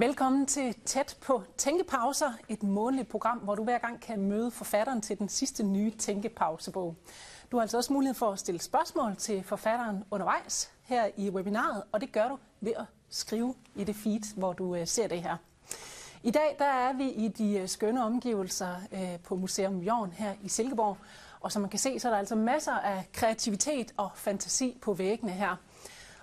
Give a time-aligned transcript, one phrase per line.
[0.00, 5.00] Velkommen til Tæt på Tænkepauser, et månedligt program, hvor du hver gang kan møde forfatteren
[5.00, 6.96] til den sidste nye Tænkepausebog.
[7.52, 11.82] Du har altså også mulighed for at stille spørgsmål til forfatteren undervejs her i webinaret,
[11.92, 15.22] og det gør du ved at skrive i det feed, hvor du øh, ser det
[15.22, 15.36] her.
[16.22, 20.34] I dag der er vi i de øh, skønne omgivelser øh, på Museum Jorn her
[20.42, 20.96] i Silkeborg,
[21.40, 24.94] og som man kan se, så er der altså masser af kreativitet og fantasi på
[24.94, 25.56] væggene her.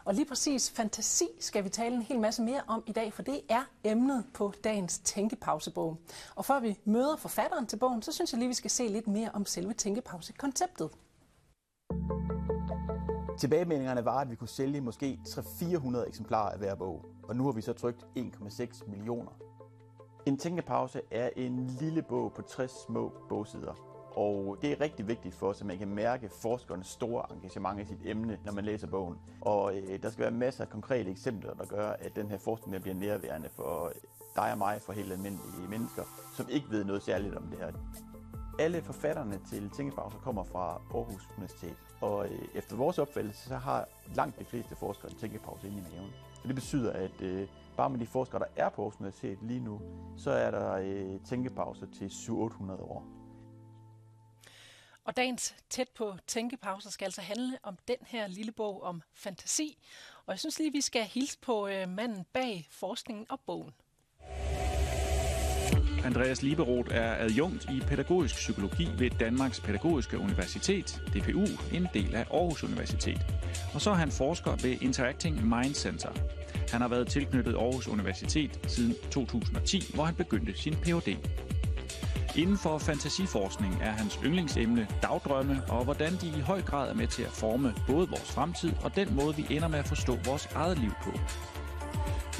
[0.08, 3.22] Og lige præcis fantasi skal vi tale en hel masse mere om i dag, for
[3.22, 5.98] det er emnet på dagens tænkepausebog.
[6.36, 9.08] Og før vi møder forfatteren til bogen, så synes jeg lige, vi skal se lidt
[9.08, 10.90] mere om selve tænkepausekonceptet.
[13.40, 17.52] Tilbagemeldingerne var, at vi kunne sælge måske 300-400 eksemplarer af hver bog, og nu har
[17.52, 19.32] vi så trykt 1,6 millioner.
[20.26, 23.87] En tænkepause er en lille bog på 60 små bogsider,
[24.18, 27.86] og det er rigtig vigtigt for os, at man kan mærke forskernes store engagement i
[27.86, 29.16] sit emne, når man læser bogen.
[29.42, 32.82] Og øh, der skal være masser af konkrete eksempler, der gør, at den her forskning
[32.82, 33.92] bliver nærværende for
[34.36, 36.04] dig og mig, for helt almindelige mennesker,
[36.38, 37.72] som ikke ved noget særligt om det her.
[38.60, 43.88] Alle forfatterne til Tænkepauser kommer fra Aarhus Universitet, og øh, efter vores opfattelse, så har
[44.16, 46.12] langt de fleste forskere en tænkepause inde i maven.
[46.42, 49.60] Så det betyder, at øh, bare med de forskere, der er på Aarhus Universitet lige
[49.60, 49.82] nu,
[50.18, 52.32] så er der øh, tænkepauser til 700-800
[52.72, 53.18] år.
[55.08, 59.78] Og dagens tæt på tænkepauser skal altså handle om den her lille bog om fantasi.
[60.26, 63.74] Og jeg synes lige, vi skal hilse på øh, manden bag forskningen og bogen.
[66.06, 72.26] Andreas Liberoth er adjunkt i pædagogisk psykologi ved Danmarks Pædagogiske Universitet, DPU, en del af
[72.32, 73.26] Aarhus Universitet.
[73.74, 76.12] Og så er han forsker ved Interacting Mind Center.
[76.72, 81.18] Han har været tilknyttet Aarhus Universitet siden 2010, hvor han begyndte sin Ph.D.
[82.36, 87.08] Inden for fantasiforskning er hans yndlingsemne dagdrømme, og hvordan de i høj grad er med
[87.08, 90.46] til at forme både vores fremtid og den måde, vi ender med at forstå vores
[90.46, 91.12] eget liv på.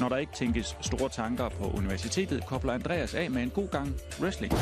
[0.00, 3.94] Når der ikke tænkes store tanker på universitetet, kobler Andreas af med en god gang
[4.20, 4.52] wrestling.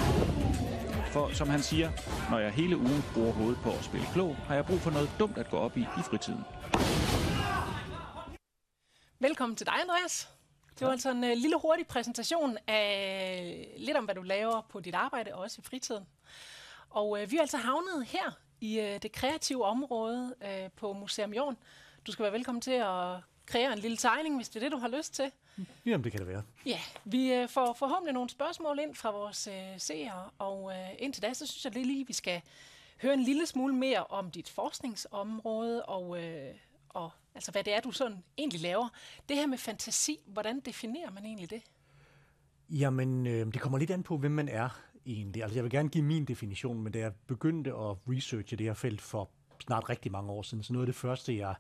[1.12, 1.90] For som han siger,
[2.30, 5.10] når jeg hele ugen bruger hovedet på at spille klog, har jeg brug for noget
[5.18, 6.44] dumt at gå op i i fritiden.
[9.20, 10.35] Velkommen til dig, Andreas.
[10.78, 14.80] Det var altså en uh, lille hurtig præsentation af lidt om, hvad du laver på
[14.80, 16.06] dit arbejde og også i fritiden.
[16.90, 21.32] Og uh, vi er altså havnet her i uh, det kreative område uh, på Museum
[21.34, 21.56] Jorden.
[22.06, 23.16] Du skal være velkommen til at
[23.46, 25.32] kreere en lille tegning, hvis det er det, du har lyst til.
[25.86, 26.42] Jamen, det kan det være.
[26.66, 31.22] Ja, vi uh, får forhåbentlig nogle spørgsmål ind fra vores uh, seere, og uh, indtil
[31.22, 32.42] da, så synes jeg lige, vi skal
[33.02, 36.18] høre en lille smule mere om dit forskningsområde og, uh,
[36.88, 38.88] og Altså, hvad det er, du sådan egentlig laver.
[39.28, 41.62] Det her med fantasi, hvordan definerer man egentlig det?
[42.70, 45.42] Jamen, øh, det kommer lidt an på, hvem man er egentlig.
[45.42, 48.74] Altså, jeg vil gerne give min definition, men da jeg begyndte at researche det her
[48.74, 49.30] felt for
[49.60, 51.54] snart rigtig mange år siden, så noget af det første, jeg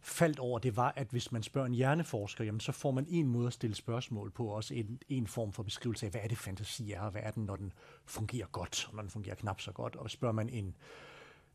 [0.00, 3.26] faldt over, det var, at hvis man spørger en hjerneforsker, jamen, så får man en
[3.26, 6.38] måde at stille spørgsmål på, også en, en form for beskrivelse af, hvad er det
[6.38, 7.72] fantasi er, og hvad er den, når den
[8.06, 9.96] fungerer godt, og når den fungerer knap så godt.
[9.96, 10.76] Og spørger man en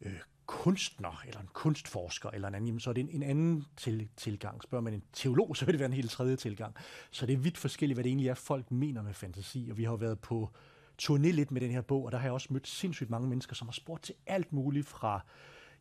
[0.02, 4.10] øh, kunstner, eller en kunstforsker, eller en anden, så er det en, en anden til,
[4.18, 4.64] tilgang.
[4.64, 6.76] Spørger man en teolog, så vil det være en helt tredje tilgang.
[7.12, 9.68] Så det er vidt forskelligt, hvad det egentlig er, folk mener med fantasi.
[9.72, 10.50] Og vi har været på
[11.02, 13.56] turné lidt med den her bog, og der har jeg også mødt sindssygt mange mennesker,
[13.56, 15.26] som har spurgt til alt muligt fra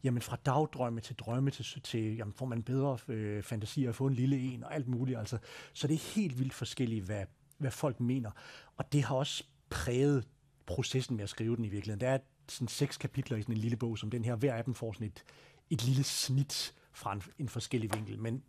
[0.05, 4.07] jamen fra dagdrømme til drømme til, til jamen får man bedre øh, fantasi at få
[4.07, 5.19] en lille en og alt muligt.
[5.19, 5.39] Altså.
[5.73, 7.25] Så det er helt vildt forskelligt, hvad,
[7.59, 8.31] hvad folk mener.
[8.77, 10.29] Og det har også præget
[10.67, 12.01] processen med at skrive den i virkeligheden.
[12.01, 12.19] Der er
[12.49, 14.37] sådan seks kapitler i sådan en lille bog som den her.
[14.37, 15.25] Hver af dem får sådan et,
[15.71, 18.19] et lille snit fra en, en forskellig vinkel.
[18.19, 18.43] Men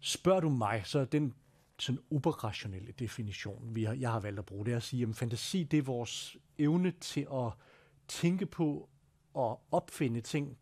[0.00, 1.34] spørger du mig, så er den
[1.78, 5.16] sådan operationelle definition, vi har, jeg har valgt at bruge, det er at sige, at
[5.16, 7.52] fantasi det er vores evne til at
[8.08, 8.88] tænke på
[9.34, 10.58] og opfinde ting,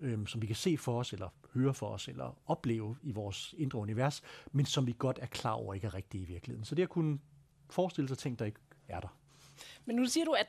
[0.00, 3.54] øhm, som vi kan se for os, eller høre for os, eller opleve i vores
[3.58, 6.64] indre univers, men som vi godt er klar over ikke er rigtige i virkeligheden.
[6.64, 7.18] Så det at kunne
[7.70, 9.16] forestille sig ting, der ikke er der.
[9.84, 10.46] Men nu siger du, at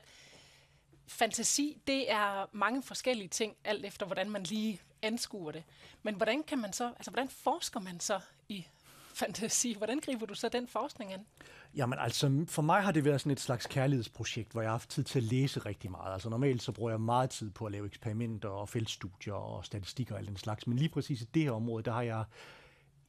[1.06, 5.62] fantasi, det er mange forskellige ting, alt efter hvordan man lige anskuer det.
[6.02, 8.66] Men hvordan kan man så, altså hvordan forsker man så i
[9.14, 9.74] fantasi?
[9.76, 11.26] Hvordan griber du så den forskning an?
[11.74, 14.90] Jamen altså, for mig har det været sådan et slags kærlighedsprojekt, hvor jeg har haft
[14.90, 16.12] tid til at læse rigtig meget.
[16.12, 20.14] Altså normalt så bruger jeg meget tid på at lave eksperimenter og feltstudier og statistikker
[20.14, 20.66] og alt den slags.
[20.66, 22.24] Men lige præcis i det her område, der har jeg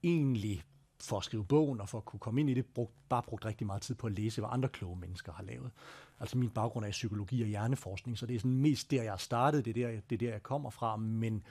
[0.04, 0.64] egentlig
[1.02, 3.46] for at skrive bogen og for at kunne komme ind i det, brugt, bare brugt
[3.46, 5.72] rigtig meget tid på at læse, hvad andre kloge mennesker har lavet.
[6.20, 9.12] Altså min baggrund er i psykologi og hjerneforskning, så det er sådan mest der, jeg
[9.12, 11.44] har startet, det er der, det er der jeg kommer fra, men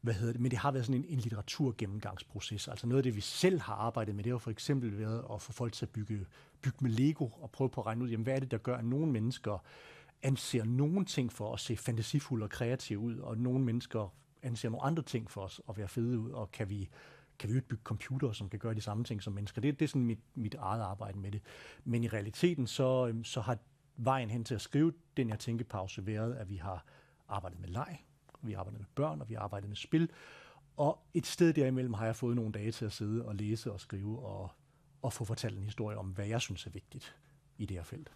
[0.00, 2.68] hvad hedder det, men det har været sådan en, en litteraturgennemgangsproces.
[2.68, 5.42] Altså noget af det, vi selv har arbejdet med, det har for eksempel været at
[5.42, 6.26] få folk til at bygge,
[6.62, 8.76] bygge med Lego og prøve på at regne ud, jamen, hvad er det, der gør,
[8.76, 9.64] at nogle mennesker
[10.22, 14.12] anser nogle ting for at se fantasifulde og kreative ud, og nogle mennesker
[14.42, 16.88] anser nogle andre ting for os at være fede ud, og kan vi
[17.38, 19.60] kan vi jo bygge computer, som kan gøre de samme ting som mennesker.
[19.60, 21.40] Det, det er sådan mit, mit eget arbejde med det.
[21.84, 23.58] Men i realiteten, så, øhm, så har
[23.96, 26.84] vejen hen til at skrive den her tænkepause været, at vi har
[27.28, 27.98] arbejdet med leg,
[28.42, 30.10] vi har arbejdet med børn, og vi har arbejdet med spil.
[30.76, 33.80] Og et sted derimellem har jeg fået nogle dage til at sidde og læse og
[33.80, 34.50] skrive og,
[35.02, 37.16] og få fortalt en historie om, hvad jeg synes er vigtigt
[37.58, 38.12] i det her felt.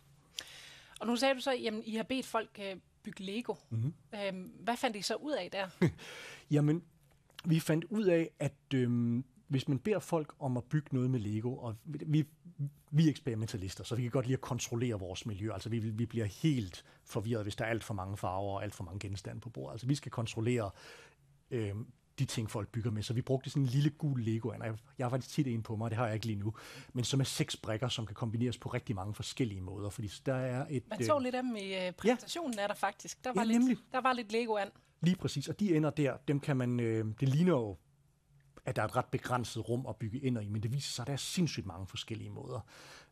[1.00, 3.54] Og nu sagde du så, at I har bedt folk uh, bygge Lego.
[3.70, 3.94] Mm-hmm.
[4.14, 5.68] Øhm, hvad fandt I så ud af der?
[6.50, 6.84] Jamen,
[7.44, 11.20] vi fandt ud af, at øhm, hvis man beder folk om at bygge noget med
[11.20, 12.26] Lego, og vi,
[12.90, 15.52] vi er eksperimentalister, så vi kan godt lide at kontrollere vores miljø.
[15.52, 18.74] Altså vi, vi bliver helt forvirret, hvis der er alt for mange farver og alt
[18.74, 19.72] for mange genstande på bordet.
[19.72, 20.70] Altså vi skal kontrollere
[21.50, 21.86] øhm,
[22.18, 23.02] de ting, folk bygger med.
[23.02, 24.52] Så vi brugte sådan en lille gul Lego.
[24.98, 26.54] Jeg har faktisk tit en på mig, det har jeg ikke lige nu.
[26.92, 29.90] Men som er seks brækker, som kan kombineres på rigtig mange forskellige måder.
[29.90, 30.88] Fordi der er et...
[30.88, 32.62] Man så øh, lidt af dem i øh, præsentationen, ja.
[32.62, 33.24] er der faktisk.
[33.24, 34.68] Der var, ja, lidt, der var lidt Lego an.
[35.00, 37.76] Lige præcis, og de ender der, dem kan man, øh, det ligner jo,
[38.64, 41.02] at der er et ret begrænset rum at bygge ind i, men det viser sig,
[41.02, 42.60] at der er sindssygt mange forskellige måder.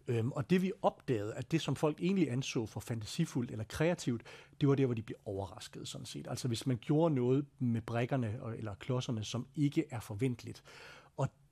[0.09, 4.23] Øhm, og det vi opdagede, at det som folk egentlig anså for fantasifuldt eller kreativt,
[4.61, 6.27] det var der, hvor de blev overrasket sådan set.
[6.31, 10.62] Altså hvis man gjorde noget med brækkerne eller klodserne, som ikke er forventeligt.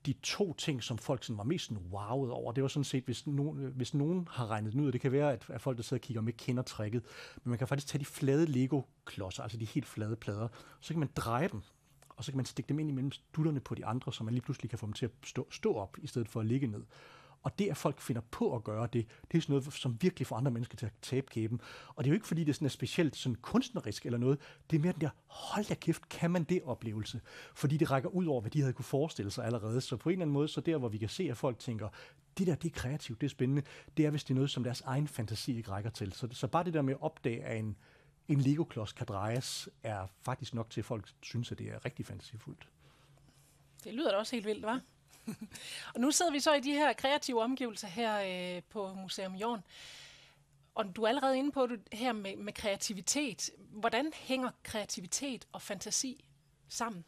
[0.05, 3.03] De to ting, som folk sådan var mest sådan wowet over, det var sådan set,
[3.03, 5.77] hvis nogen, hvis nogen har regnet den ud, og det kan være, at, at folk,
[5.77, 7.03] der sidder og kigger med, kender tricket,
[7.43, 10.47] men man kan faktisk tage de flade Lego-klodser, altså de helt flade plader,
[10.79, 11.61] så kan man dreje dem,
[12.09, 14.43] og så kan man stikke dem ind imellem stutterne på de andre, så man lige
[14.43, 16.83] pludselig kan få dem til at stå, stå op, i stedet for at ligge ned.
[17.45, 20.27] Og det, at folk finder på at gøre det, det er sådan noget, som virkelig
[20.27, 21.61] får andre mennesker til at tabe kæben.
[21.95, 24.39] Og det er jo ikke, fordi det sådan er specielt sådan kunstnerisk eller noget.
[24.71, 27.21] Det er mere den der, hold da kæft, kan man det oplevelse?
[27.55, 29.81] Fordi det rækker ud over, hvad de havde kunne forestille sig allerede.
[29.81, 31.89] Så på en eller anden måde, så der, hvor vi kan se, at folk tænker,
[32.37, 33.61] det der, det er kreativt, det er spændende,
[33.97, 36.13] det er, hvis det er noget, som deres egen fantasi ikke rækker til.
[36.13, 37.75] Så, så bare det der med at opdage, at en,
[38.27, 42.05] en Lego-klods kan drejes, er faktisk nok til, at folk synes, at det er rigtig
[42.05, 42.67] fantasifuldt.
[43.83, 44.94] Det lyder da også helt vildt, hva'?
[45.93, 49.61] og nu sidder vi så i de her kreative omgivelser her øh, på Museum Jorn.
[50.75, 53.49] Og du er allerede inde på det her med, med kreativitet.
[53.57, 56.25] Hvordan hænger kreativitet og fantasi
[56.69, 57.05] sammen?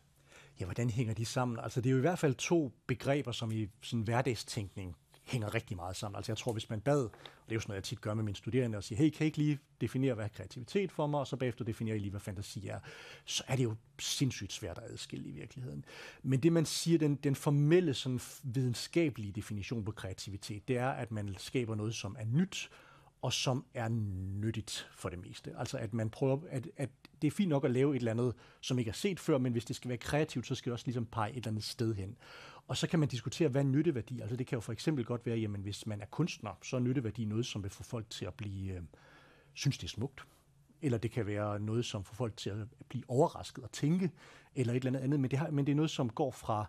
[0.59, 1.59] Ja, hvordan hænger de sammen?
[1.59, 4.95] Altså, det er jo i hvert fald to begreber, som i sådan hverdagstænkning
[5.27, 6.15] hænger rigtig meget sammen.
[6.15, 7.11] Altså jeg tror, hvis man bad, og
[7.45, 9.23] det er jo sådan noget, jeg tit gør med mine studerende, og siger, hey, kan
[9.23, 12.19] I ikke lige definere, hvad kreativitet for mig, og så bagefter definerer I lige, hvad
[12.19, 12.79] fantasi er,
[13.25, 15.85] så er det jo sindssygt svært at adskille i virkeligheden.
[16.23, 21.11] Men det, man siger, den, den formelle sådan videnskabelige definition på kreativitet, det er, at
[21.11, 22.69] man skaber noget, som er nyt,
[23.21, 23.89] og som er
[24.39, 25.53] nyttigt for det meste.
[25.57, 26.89] Altså at man prøver, at, at
[27.21, 29.51] det er fint nok at lave et eller andet, som ikke er set før, men
[29.51, 31.93] hvis det skal være kreativt, så skal det også ligesom pege et eller andet sted
[31.95, 32.17] hen.
[32.67, 34.21] Og så kan man diskutere, hvad er nytteværdi?
[34.21, 36.79] Altså det kan jo for eksempel godt være, jamen hvis man er kunstner, så er
[36.79, 38.81] nytteværdi noget, som vil få folk til at blive, øh,
[39.53, 40.27] synes det er smukt.
[40.81, 44.11] Eller det kan være noget, som får folk til at blive overrasket og tænke,
[44.55, 45.19] eller et eller andet.
[45.19, 46.65] Men det, har, men det er noget, som går fra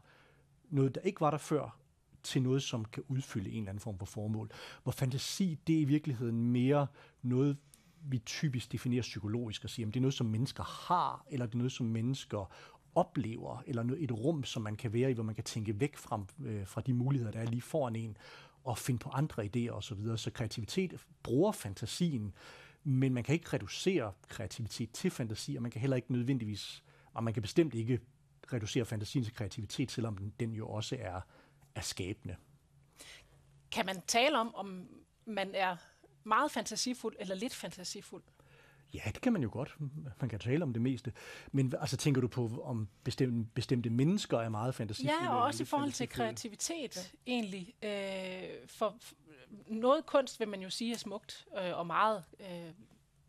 [0.71, 1.79] noget, der ikke var der før,
[2.23, 4.51] til noget, som kan udfylde en eller anden form for formål.
[4.83, 6.87] Hvor fantasi, det er i virkeligheden mere
[7.23, 7.57] noget,
[8.03, 11.55] vi typisk definerer psykologisk og siger, at det er noget, som mennesker har, eller det
[11.55, 12.53] er noget, som mennesker
[12.99, 16.25] oplever, eller et rum, som man kan være i, hvor man kan tænke væk fra,
[16.45, 18.17] øh, fra de muligheder, der er lige foran en,
[18.65, 19.83] og finde på andre idéer osv.
[19.83, 20.19] Så, videre.
[20.19, 22.35] så kreativitet bruger fantasien,
[22.85, 27.25] men man kan ikke reducere kreativitet til fantasi, og man kan heller ikke nødvendigvis, og
[27.25, 28.01] man kan bestemt ikke
[28.53, 31.21] reducere fantasien til kreativitet, selvom den, den jo også er,
[31.75, 32.37] er skabende.
[33.73, 34.89] Kan man tale om, om
[35.27, 35.77] man er
[36.25, 38.23] meget fantasifuld eller lidt fantasifuld?
[38.95, 39.77] Ja, det kan man jo godt.
[40.21, 41.13] Man kan tale om det meste.
[41.53, 45.25] Men altså, tænker du på, om bestemte, bestemte mennesker er meget fantasifulde?
[45.25, 47.33] Ja, og også i forhold til kreativitet, ja.
[47.33, 47.75] egentlig.
[47.83, 49.15] Øh, for, for
[49.67, 52.73] noget kunst vil man jo sige er smukt øh, og meget øh,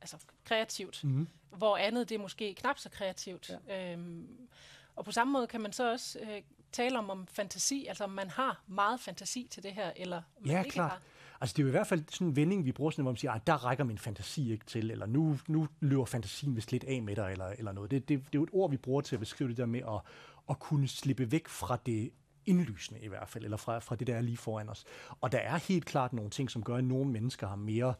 [0.01, 1.27] altså, kreativt, mm-hmm.
[1.49, 3.51] hvor andet det er måske knap så kreativt.
[3.67, 3.93] Ja.
[3.93, 4.47] Øhm,
[4.95, 8.09] og på samme måde kan man så også øh, tale om, om fantasi, altså om
[8.09, 10.91] man har meget fantasi til det her, eller man ja, ikke klart.
[10.91, 11.01] har.
[11.41, 13.17] Altså det er jo i hvert fald sådan en vending, vi bruger sådan, hvor man
[13.17, 16.83] siger, at der rækker min fantasi ikke til, eller nu, nu løber fantasien vist lidt
[16.83, 17.91] af med dig, eller, eller noget.
[17.91, 19.79] Det, det, det er jo et ord, vi bruger til at beskrive det der med
[19.79, 20.01] at,
[20.49, 22.11] at kunne slippe væk fra det
[22.45, 24.85] indlysende i hvert fald, eller fra, fra det, der er lige foran os.
[25.21, 27.93] Og der er helt klart nogle ting, som gør, at nogle mennesker har mere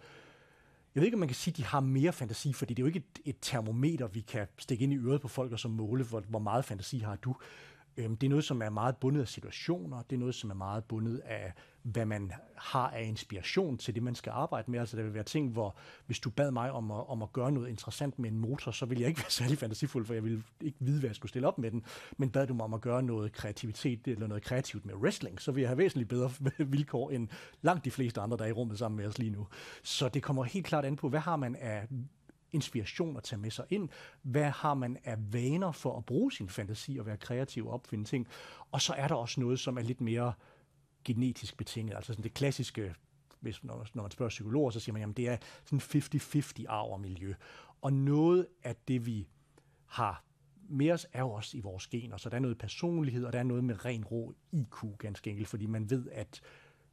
[0.95, 2.83] jeg ved ikke, om man kan sige, at de har mere fantasi, fordi det er
[2.83, 5.67] jo ikke et, et termometer, vi kan stikke ind i øret på folk og så
[5.67, 7.35] måle, hvor, hvor meget fantasi har du.
[7.97, 10.01] Øhm, det er noget, som er meget bundet af situationer.
[10.01, 14.03] Det er noget, som er meget bundet af, hvad man har af inspiration til det,
[14.03, 14.79] man skal arbejde med.
[14.79, 17.51] Altså, der vil være ting, hvor hvis du bad mig om at, om at gøre
[17.51, 20.43] noget interessant med en motor, så ville jeg ikke være særlig fantasifuld, for jeg ville
[20.61, 21.83] ikke vide, hvad jeg skulle stille op med den.
[22.17, 25.51] Men bad du mig om at gøre noget kreativitet eller noget kreativt med wrestling, så
[25.51, 26.31] ville jeg have væsentligt bedre
[26.65, 27.27] vilkår end
[27.61, 29.47] langt de fleste andre, der er i rummet sammen med os lige nu.
[29.83, 31.87] Så det kommer helt klart an på, hvad har man af
[32.51, 33.89] inspiration at tage med sig ind?
[34.21, 38.05] Hvad har man af vaner for at bruge sin fantasi og være kreativ og opfinde
[38.05, 38.27] ting?
[38.71, 40.33] Og så er der også noget, som er lidt mere
[41.05, 42.95] genetisk betinget, altså sådan det klassiske
[43.39, 46.91] hvis, når, når man spørger psykologer, så siger man, at det er sådan 50-50 arv
[46.91, 47.33] og miljø.
[47.81, 49.27] Og noget af det, vi
[49.85, 50.23] har
[50.69, 52.17] med os, er jo også i vores gener.
[52.17, 55.47] Så der er noget personlighed, og der er noget med ren rå IQ, ganske enkelt,
[55.47, 56.41] fordi man ved, at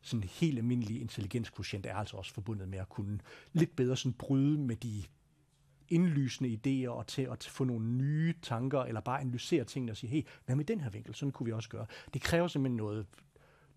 [0.01, 3.19] sådan en helt almindelig intelligenskotient er altså også forbundet med at kunne
[3.53, 5.03] lidt bedre sådan bryde med de
[5.89, 10.11] indlysende idéer og til at få nogle nye tanker, eller bare analysere tingene og sige,
[10.11, 11.15] hey, hvad med den her vinkel?
[11.15, 11.87] Sådan kunne vi også gøre.
[12.15, 13.07] Det kræver simpelthen noget,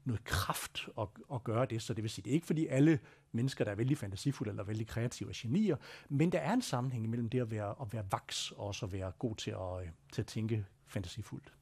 [0.10, 3.00] noget kraft at, at gøre det, så det vil sige, det er ikke fordi alle
[3.32, 5.75] mennesker, der er vældig fantasifulde eller vældig kreative og genier,
[6.10, 8.94] men der er en sammenhæng mellem det at være, at være vaks og også at
[8.94, 11.54] være god til at, til at tænke fantasifuldt.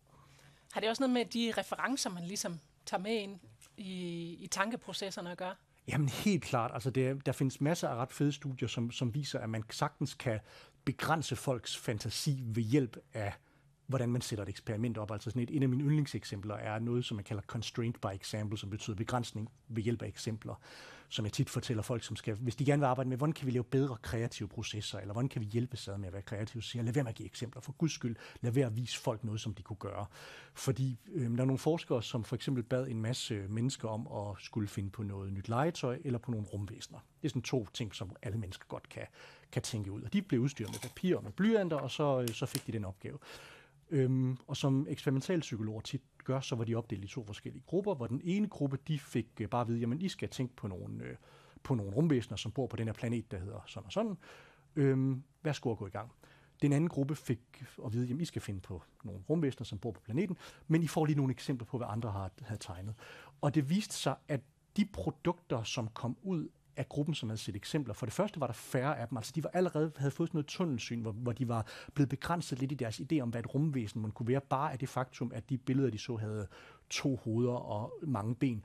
[0.71, 3.39] Har det også noget med de referencer, man ligesom tager med ind
[3.77, 5.55] i, i tankeprocesserne at gøre?
[5.87, 6.71] Jamen helt klart.
[6.73, 10.13] Altså det, der findes masser af ret fede studier, som, som viser, at man sagtens
[10.13, 10.39] kan
[10.85, 13.33] begrænse folks fantasi ved hjælp af
[13.87, 15.11] hvordan man sætter et eksperiment op.
[15.11, 18.57] Altså sådan et, en af mine yndlingseksempler er noget, som man kalder constraint by example,
[18.57, 20.61] som betyder begrænsning ved hjælp af eksempler,
[21.09, 23.45] som jeg tit fortæller folk, som skal, hvis de gerne vil arbejde med, hvordan kan
[23.45, 26.63] vi lave bedre kreative processer, eller hvordan kan vi hjælpe sig med at være kreative,
[26.63, 27.61] så siger lad være med at give eksempler.
[27.61, 30.05] For guds skyld, lad være at vise folk noget, som de kunne gøre.
[30.53, 34.43] Fordi øh, der er nogle forskere, som for eksempel bad en masse mennesker om at
[34.43, 36.99] skulle finde på noget nyt legetøj, eller på nogle rumvæsener.
[37.21, 39.03] Det er sådan to ting, som alle mennesker godt kan,
[39.51, 40.01] kan tænke ud.
[40.01, 42.71] Og de blev udstyret med papir og med blyanter, og så, øh, så fik de
[42.71, 43.17] den opgave.
[43.89, 48.07] Øhm, og som eksperimentalpsykologer tit gør, så var de opdelt i to forskellige grupper, hvor
[48.07, 51.03] den ene gruppe, de fik øh, bare at vide, jamen I skal tænke på nogle,
[51.03, 51.15] øh,
[51.63, 54.17] på nogle rumvæsener, som bor på den her planet, der hedder sådan og sådan.
[54.75, 56.11] Øhm, værsgo at gå i gang.
[56.61, 59.91] Den anden gruppe fik at vide, at I skal finde på nogle rumvæsener, som bor
[59.91, 62.95] på planeten, men I får lige nogle eksempler på, hvad andre har, havde tegnet.
[63.41, 64.41] Og det viste sig, at
[64.77, 67.93] de produkter, som kom ud af gruppen, som havde set eksempler.
[67.93, 70.37] For det første var der færre af dem, altså de var allerede havde fået sådan
[70.37, 73.53] noget tunnelsyn, hvor, hvor de var blevet begrænset lidt i deres idé om, hvad et
[73.55, 76.47] rumvæsen man kunne være, bare af det faktum, at de billeder, de så, havde
[76.89, 78.63] to hoveder og mange ben.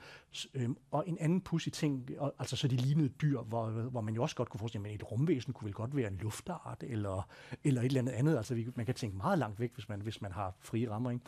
[0.55, 4.23] Øhm, og en anden pussy ting, altså så de lignede dyr, hvor, hvor man jo
[4.23, 7.29] også godt kunne forestille, at et rumvæsen kunne vel godt være en luftart, eller,
[7.65, 8.37] eller et eller andet andet.
[8.37, 11.11] Altså vi, man kan tænke meget langt væk, hvis man, hvis man har frie rammer.
[11.11, 11.25] Ikke?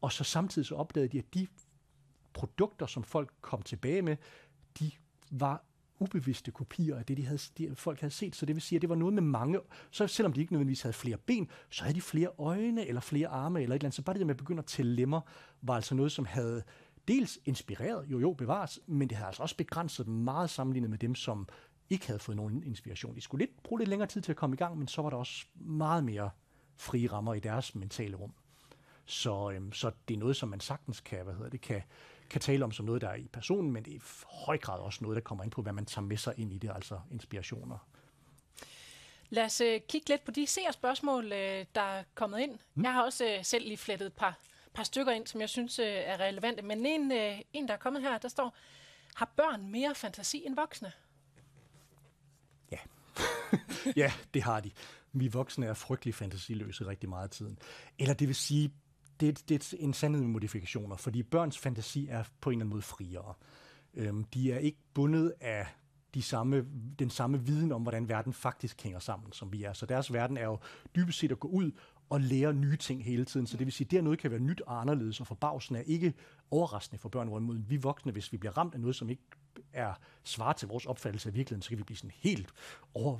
[0.00, 1.46] Og så samtidig så opdagede de, at de
[2.32, 4.16] produkter, som folk kom tilbage med,
[4.80, 4.90] de
[5.30, 5.64] var
[5.98, 8.36] ubevidste kopier af det, de havde, de, folk havde set.
[8.36, 9.60] Så det vil sige, at det var noget med mange,
[9.90, 13.28] så selvom de ikke nødvendigvis havde flere ben, så havde de flere øjne, eller flere
[13.28, 13.94] arme, eller et eller andet.
[13.94, 15.20] Så bare det der med at begynde at tælle lemmer,
[15.62, 16.62] var altså noget, som havde
[17.08, 20.98] dels inspireret, jo jo bevares, men det havde altså også begrænset dem meget sammenlignet med
[20.98, 21.48] dem, som
[21.90, 23.16] ikke havde fået nogen inspiration.
[23.16, 25.10] De skulle lidt bruge lidt længere tid til at komme i gang, men så var
[25.10, 26.30] der også meget mere
[26.76, 28.32] frie rammer i deres mentale rum.
[29.04, 31.82] Så, øhm, så det er noget, som man sagtens kan, hvad hedder det, kan,
[32.30, 34.80] kan tale om som noget, der er i personen, men det er i høj grad
[34.80, 37.00] også noget, der kommer ind på, hvad man tager med sig ind i det, altså
[37.10, 37.88] inspirationer.
[39.30, 41.30] Lad os uh, kigge lidt på de spørgsmål, uh,
[41.74, 42.58] der er kommet ind.
[42.74, 42.84] Mm.
[42.84, 44.38] Jeg har også uh, selv lige flettet et par,
[44.74, 46.62] par stykker ind, som jeg synes er relevante.
[46.62, 47.12] Men en,
[47.52, 48.56] en, der er kommet her, der står,
[49.14, 50.92] har børn mere fantasi end voksne?
[52.70, 52.78] Ja.
[54.02, 54.70] ja, det har de.
[55.12, 57.58] Vi voksne er frygtelig fantasiløse rigtig meget af tiden.
[57.98, 58.72] Eller det vil sige,
[59.20, 62.70] det, det er en sandhed med modifikationer, fordi børns fantasi er på en eller anden
[62.70, 63.34] måde friere.
[63.94, 65.66] Øhm, de er ikke bundet af
[66.14, 66.66] de samme,
[66.98, 69.72] den samme viden om, hvordan verden faktisk hænger sammen, som vi er.
[69.72, 70.58] Så deres verden er jo
[70.96, 71.70] dybest set at gå ud
[72.10, 73.46] og lære nye ting hele tiden.
[73.46, 75.80] Så det vil sige, at det noget kan være nyt og anderledes, og forbavsen er
[75.80, 76.14] ikke
[76.50, 79.22] overraskende for børn, hvorimod vi voksne, hvis vi bliver ramt af noget, som ikke
[79.76, 82.48] er svar til vores opfattelse af virkeligheden, så kan vi blive sådan helt
[82.94, 83.18] over,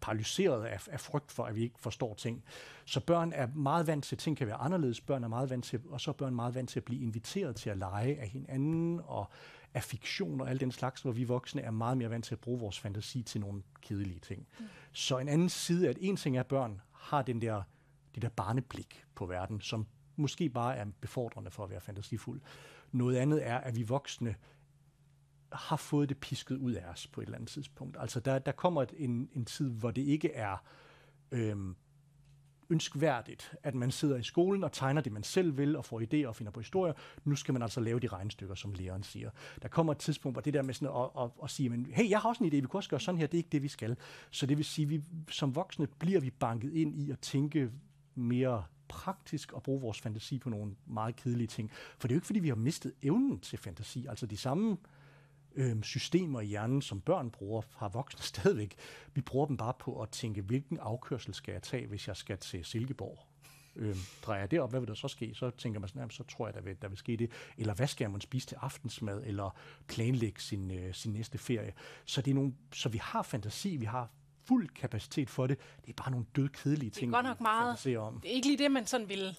[0.00, 2.44] paralyseret af, af frygt for, at vi ikke forstår ting.
[2.84, 5.00] Så børn er meget vant til, at ting kan være anderledes.
[5.00, 7.56] Børn er meget vant til, og så er børn meget vant til at blive inviteret
[7.56, 9.30] til at lege af hinanden og
[9.74, 12.40] af fiktion og al den slags, hvor vi voksne er meget mere vant til at
[12.40, 14.46] bruge vores fantasi til nogle kedelige ting.
[14.58, 14.66] Mm.
[14.92, 17.62] Så en anden side, at en ting er, at børn har den der,
[18.14, 22.40] det der barneblik på verden, som måske bare er befordrende for at være fantasifuld.
[22.92, 24.34] Noget andet er, at vi voksne
[25.52, 27.96] har fået det pisket ud af os på et eller andet tidspunkt.
[28.00, 30.56] Altså der, der kommer et, en, en tid, hvor det ikke er
[31.32, 31.76] øhm,
[32.70, 36.26] ønskværdigt, at man sidder i skolen og tegner det, man selv vil, og får idéer
[36.26, 36.94] og finder på historier.
[37.24, 39.30] Nu skal man altså lave de regnestykker, som læreren siger.
[39.62, 42.10] Der kommer et tidspunkt, hvor det der med sådan at, at, at sige, men, hey,
[42.10, 43.62] jeg har også en idé, vi kunne også gøre sådan her, det er ikke det,
[43.62, 43.96] vi skal.
[44.30, 47.70] Så det vil sige, vi som voksne bliver vi banket ind i at tænke
[48.14, 51.70] mere praktisk og bruge vores fantasi på nogle meget kedelige ting.
[51.72, 54.06] For det er jo ikke, fordi vi har mistet evnen til fantasi.
[54.06, 54.76] Altså de samme øh,
[55.56, 58.74] øh, systemer i hjernen, som børn bruger, har voksne stadigvæk.
[59.14, 62.38] Vi bruger dem bare på at tænke, hvilken afkørsel skal jeg tage, hvis jeg skal
[62.38, 63.18] til Silkeborg?
[63.76, 65.34] Øh, drejer jeg det op, hvad vil der så ske?
[65.34, 67.30] Så tænker man sådan, så tror jeg, der vil, der vil ske det.
[67.58, 69.22] Eller hvad skal man spise til aftensmad?
[69.26, 69.56] Eller
[69.88, 71.72] planlægge sin, øh, sin næste ferie?
[72.04, 74.10] Så, det er nogle, så vi har fantasi, vi har
[74.44, 75.58] fuld kapacitet for det.
[75.80, 77.12] Det er bare nogle død kedelige ting.
[77.12, 77.96] Det er godt nok meget.
[77.96, 78.20] Om.
[78.20, 79.36] Det er ikke lige det, man sådan vil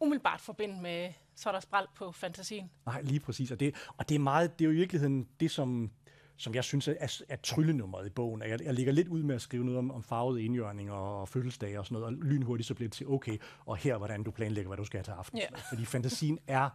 [0.00, 2.70] umiddelbart forbinde med, så er der spræl på fantasien.
[2.86, 3.50] Nej, lige præcis.
[3.50, 5.90] Og det, og det er meget, det er jo i virkeligheden det, som
[6.36, 8.42] som jeg synes er, er tryllenummeret i bogen.
[8.42, 11.78] Jeg, jeg ligger lidt ud med at skrive noget om, om farvede indjørninger og fødselsdage
[11.78, 14.68] og sådan noget, og lynhurtigt så bliver det til, okay, og her hvordan du planlægger,
[14.68, 15.38] hvad du skal have til aften.
[15.38, 15.62] Yeah.
[15.68, 16.68] Fordi fantasien er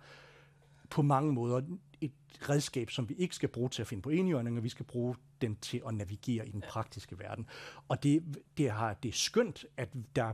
[0.89, 1.61] på mange måder
[2.01, 2.11] et
[2.49, 5.55] redskab, som vi ikke skal bruge til at finde på enhjørninger, vi skal bruge den
[5.55, 7.47] til at navigere i den praktiske verden.
[7.87, 10.33] Og det, det, har, det er skønt, at der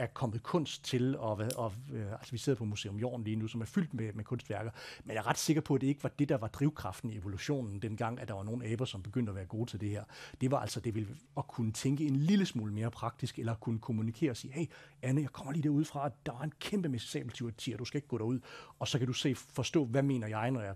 [0.00, 3.48] er kommet kunst til, og, og, og altså vi sidder på Museum Jorden lige nu,
[3.48, 4.70] som er fyldt med, med kunstværker,
[5.04, 7.16] men jeg er ret sikker på, at det ikke var det, der var drivkraften i
[7.16, 10.04] evolutionen, dengang, at der var nogle aber, som begyndte at være gode til det her.
[10.40, 13.78] Det var altså det ville at kunne tænke en lille smule mere praktisk, eller kunne
[13.78, 14.66] kommunikere og sige, hey,
[15.02, 17.98] Anne, jeg kommer lige derud fra, at der er en kæmpe med sabeltyr, du skal
[17.98, 18.40] ikke gå derud,
[18.78, 20.74] og så kan du se, forstå, hvad mener jeg, når jeg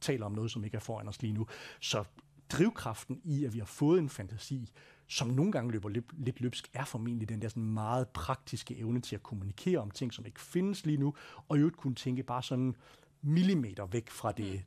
[0.00, 1.46] taler om noget, som ikke er foran os lige nu.
[1.80, 2.04] Så
[2.52, 4.72] drivkraften i, at vi har fået en fantasi,
[5.10, 9.00] som nogle gange løber lidt, lidt løbsk, er formentlig den der sådan meget praktiske evne
[9.00, 11.14] til at kommunikere om ting, som ikke findes lige nu,
[11.48, 12.76] og jo kunne tænke bare sådan
[13.22, 14.60] millimeter væk fra det, mm.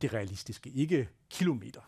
[0.00, 1.80] det realistiske, ikke kilometer.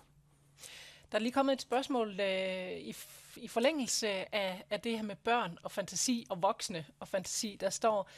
[1.13, 2.95] Der er lige kommet et spørgsmål øh, i,
[3.37, 7.57] i forlængelse af, af det her med børn og fantasi og voksne og fantasi.
[7.61, 8.11] Der står,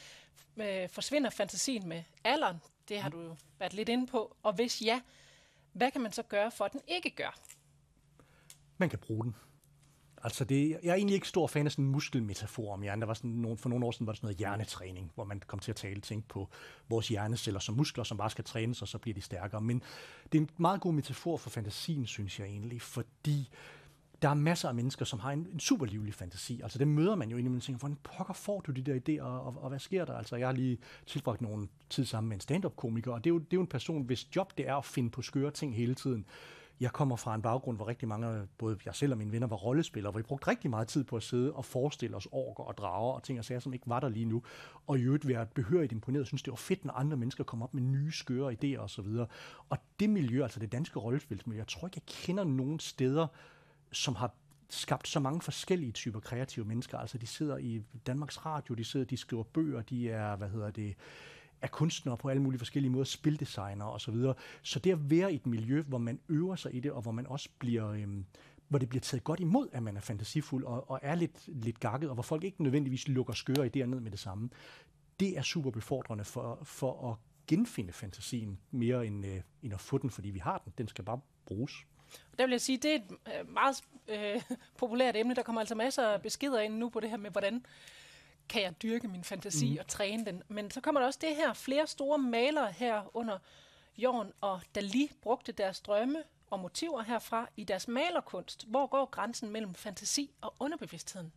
[0.57, 2.57] øh, forsvinder fantasien med alderen?
[2.89, 3.15] Det har mm.
[3.15, 4.35] du jo været lidt inde på.
[4.43, 5.01] Og hvis ja,
[5.73, 7.39] hvad kan man så gøre for, at den ikke gør?
[8.77, 9.35] Man kan bruge den.
[10.25, 13.01] Altså det, jeg er egentlig ikke stor fan af sådan en muskelmetafor om hjernen.
[13.01, 15.41] Der var sådan nogle, for nogle år siden var der sådan noget hjernetræning, hvor man
[15.47, 16.49] kom til at tale ting på
[16.89, 19.61] vores hjerneceller som muskler, som bare skal trænes, og så bliver de stærkere.
[19.61, 19.81] Men
[20.31, 23.49] det er en meget god metafor for fantasien, synes jeg egentlig, fordi
[24.21, 26.61] der er masser af mennesker, som har en, en super livlig fantasi.
[26.61, 29.23] Altså det møder man jo indimellem og tænker, hvordan pokker får du de der idéer,
[29.23, 30.17] og, og, og hvad sker der?
[30.17, 33.39] Altså jeg har lige tilbragt nogle tid sammen med en stand-up-komiker, og det er, jo,
[33.39, 35.95] det er jo en person, hvis job det er at finde på skøre ting hele
[35.95, 36.25] tiden.
[36.79, 39.55] Jeg kommer fra en baggrund, hvor rigtig mange, både jeg selv og mine venner, var
[39.55, 42.77] rollespillere, hvor vi brugte rigtig meget tid på at sidde og forestille os orker og
[42.77, 44.43] drager og ting og sager, som ikke var der lige nu.
[44.87, 47.61] Og i øvrigt være behørigt imponeret og synes, det var fedt, når andre mennesker kom
[47.61, 48.99] op med nye, skøre idéer osv.
[48.99, 49.27] Og,
[49.69, 53.27] og det miljø, altså det danske rollespilsmiljø, jeg tror ikke, jeg kender nogen steder,
[53.91, 54.33] som har
[54.69, 56.97] skabt så mange forskellige typer kreative mennesker.
[56.97, 60.71] Altså de sidder i Danmarks Radio, de sidder, de skriver bøger, de er, hvad hedder
[60.71, 60.95] det,
[61.65, 64.33] er kunstnere på alle mulige forskellige måder, spildesignere og Så, videre.
[64.61, 67.11] så det at være i et miljø, hvor man øver sig i det, og hvor
[67.11, 67.87] man også bliver...
[67.89, 68.25] Øhm,
[68.67, 71.79] hvor det bliver taget godt imod, at man er fantasifuld og, og er lidt, lidt
[71.79, 74.49] gakket, og hvor folk ikke nødvendigvis lukker skøre idéer ned med det samme.
[75.19, 79.97] Det er super befordrende for, for at genfinde fantasien mere end, øh, end at få
[79.97, 80.73] den, fordi vi har den.
[80.77, 81.73] Den skal bare bruges.
[82.37, 84.41] Der vil jeg sige, det er et øh, meget øh,
[84.77, 85.35] populært emne.
[85.35, 87.65] Der kommer altså masser af beskeder ind nu på det her med, hvordan
[88.49, 89.77] kan jeg dyrke min fantasi mm.
[89.79, 90.43] og træne den.
[90.47, 93.37] Men så kommer der også det her, flere store malere her under
[93.97, 98.67] jorden, og Dali brugte deres drømme og motiver herfra i deres malerkunst.
[98.67, 101.31] Hvor går grænsen mellem fantasi og underbevidstheden?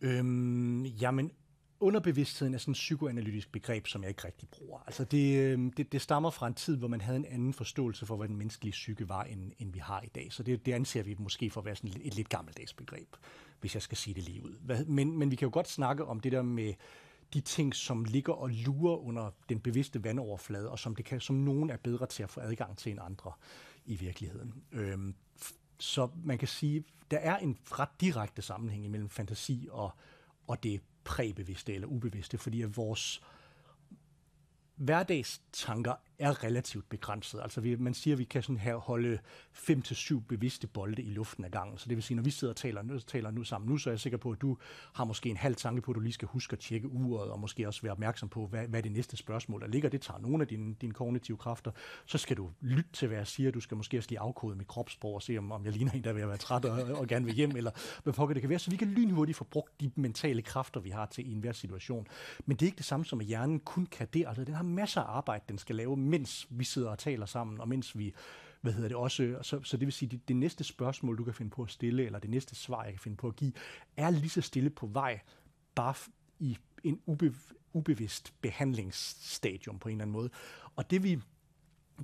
[0.00, 1.32] Øhm, jamen,
[1.80, 4.80] underbevidstheden er sådan et psykoanalytisk begreb, som jeg ikke rigtig bruger.
[4.86, 8.06] Altså det, øhm, det, det stammer fra en tid, hvor man havde en anden forståelse
[8.06, 10.32] for, hvad den menneskelige psyke var, end, end vi har i dag.
[10.32, 13.16] Så det, det anser vi måske for at være sådan et, et lidt gammeldags begreb
[13.60, 14.84] hvis jeg skal sige det lige ud.
[14.86, 16.74] Men, men vi kan jo godt snakke om det der med
[17.34, 21.36] de ting, som ligger og lurer under den bevidste vandoverflade, og som, det kan, som
[21.36, 23.32] nogen er bedre til at få adgang til end andre
[23.86, 24.54] i virkeligheden.
[24.72, 25.14] Øhm,
[25.78, 29.90] så man kan sige, der er en ret direkte sammenhæng imellem fantasi og,
[30.46, 33.20] og det præbevidste eller ubevidste, fordi at vores
[34.80, 37.40] hverdagstanker er relativt begrænset.
[37.42, 39.18] Altså vi, man siger, at vi kan sådan her holde
[39.52, 41.78] 5 til syv bevidste bolde i luften ad gangen.
[41.78, 43.90] Så det vil sige, når vi sidder og taler nu, taler nu sammen nu, så
[43.90, 44.56] er jeg sikker på, at du
[44.92, 47.40] har måske en halv tanke på, at du lige skal huske at tjekke uret, og
[47.40, 49.88] måske også være opmærksom på, hvad, hvad det næste spørgsmål der ligger.
[49.88, 51.70] Det tager nogle af dine, dine kognitive kræfter.
[52.06, 53.50] Så skal du lytte til, hvad jeg siger.
[53.50, 56.04] Du skal måske også lige afkode mit kropssprog og se, om, om jeg ligner en,
[56.04, 57.70] der vil være træt og, og gerne vil hjem, eller
[58.02, 58.58] hvad pokker det kan være.
[58.58, 62.06] Så vi kan lynhurtigt få brugt de mentale kræfter, vi har til i enhver situation.
[62.46, 64.24] Men det er ikke det samme som, at hjernen kun kan det.
[64.26, 67.60] Altså, den har masser af arbejde, den skal lave, mens vi sidder og taler sammen,
[67.60, 68.14] og mens vi
[68.60, 71.34] hvad hedder det også, så, så det vil sige, det, det næste spørgsmål, du kan
[71.34, 73.52] finde på at stille, eller det næste svar, jeg kan finde på at give,
[73.96, 75.20] er lige så stille på vej,
[75.74, 75.94] bare
[76.38, 77.34] i en ube,
[77.72, 80.30] ubevidst behandlingsstadium på en eller anden måde.
[80.76, 81.20] Og det vi,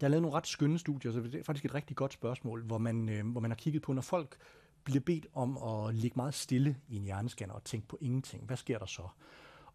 [0.01, 2.63] der er lavet nogle ret skønne studier, så det er faktisk et rigtig godt spørgsmål,
[2.63, 4.37] hvor man, øh, hvor man har kigget på, når folk
[4.85, 8.57] bliver bedt om at ligge meget stille i en hjerneskanner og tænke på ingenting, hvad
[8.57, 9.09] sker der så?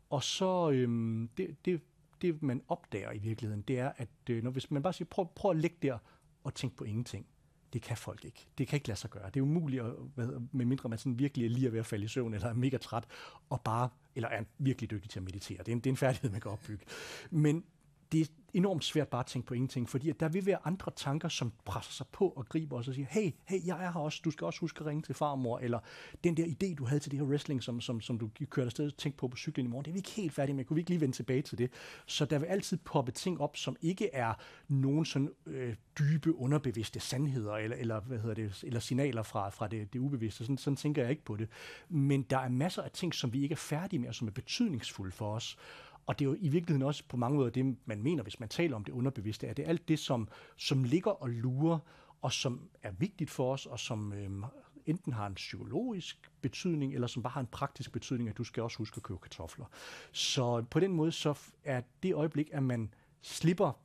[0.09, 1.81] Og så, øhm, det, det
[2.21, 5.27] det, man opdager i virkeligheden, det er, at øh, når, hvis man bare siger, prøv,
[5.35, 5.97] prøv at ligge der
[6.43, 7.25] og tænke på ingenting,
[7.73, 8.47] det kan folk ikke.
[8.57, 9.25] Det kan ikke lade sig gøre.
[9.25, 9.93] Det er umuligt, at,
[10.51, 12.77] med mindre man sådan virkelig er lige ved at falde i søvn, eller er mega
[12.77, 13.03] træt,
[13.49, 15.57] og bare, eller er virkelig dygtig til at meditere.
[15.57, 16.85] Det er en, det er en færdighed, man kan opbygge.
[17.29, 17.63] Men
[18.11, 21.29] det, enormt svært bare at tænke på ingenting, fordi at der vil være andre tanker,
[21.29, 24.21] som presser sig på og griber os og siger, hey, hey, jeg er her også,
[24.25, 25.79] du skal også huske at ringe til farmor, eller
[26.23, 28.85] den der idé, du havde til det her wrestling, som, som, som du kørte afsted
[28.85, 30.75] og tænkte på på cyklen i morgen, det er vi ikke helt færdige med, kunne
[30.75, 31.71] vi ikke lige vende tilbage til det?
[32.05, 34.33] Så der vil altid poppe ting op, som ikke er
[34.67, 39.67] nogen sådan øh, dybe, underbevidste sandheder, eller, eller, hvad hedder det, eller signaler fra, fra
[39.67, 41.49] det, det ubevidste, sådan, sådan tænker jeg ikke på det.
[41.89, 44.31] Men der er masser af ting, som vi ikke er færdige med, og som er
[44.31, 45.57] betydningsfulde for os.
[46.11, 48.49] Og det er jo i virkeligheden også på mange måder det, man mener, hvis man
[48.49, 51.79] taler om det underbevidste, at det er alt det, som, som ligger og lurer,
[52.21, 54.43] og som er vigtigt for os, og som øhm,
[54.85, 58.63] enten har en psykologisk betydning, eller som bare har en praktisk betydning, at du skal
[58.63, 59.65] også huske at købe kartofler.
[60.11, 63.79] Så på den måde, så er det øjeblik, at man slipper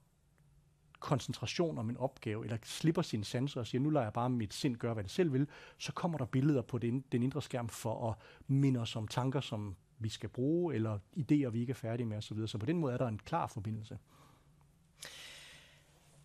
[1.01, 4.55] koncentration om en opgave, eller slipper sine sanser og siger, nu lader jeg bare mit
[4.55, 5.47] sind gøre, hvad det selv vil,
[5.79, 9.41] så kommer der billeder på den, den indre skærm for at minde os om tanker,
[9.41, 12.47] som vi skal bruge, eller idéer, vi ikke er færdige med osv.
[12.47, 13.99] Så på den måde er der en klar forbindelse.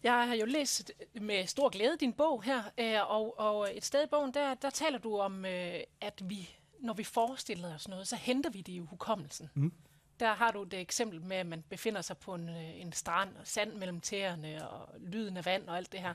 [0.04, 4.04] Jeg har jo læst med stor glæde din bog her, øh, og, og et sted
[4.04, 8.08] i bogen, der, der taler du om, øh, at vi, når vi forestiller os noget,
[8.08, 9.50] så henter vi det i hukommelsen.
[9.54, 9.74] Mm.
[10.20, 13.36] Der har du det eksempel med, at man befinder sig på en, øh, en strand,
[13.36, 16.14] og sand mellem tæerne, og lyden af vand og alt det her.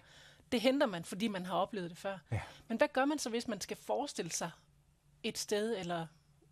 [0.53, 2.19] Det henter man, fordi man har oplevet det før.
[2.33, 2.41] Ja.
[2.69, 4.51] Men hvad gør man så, hvis man skal forestille sig
[5.23, 6.07] et sted, eller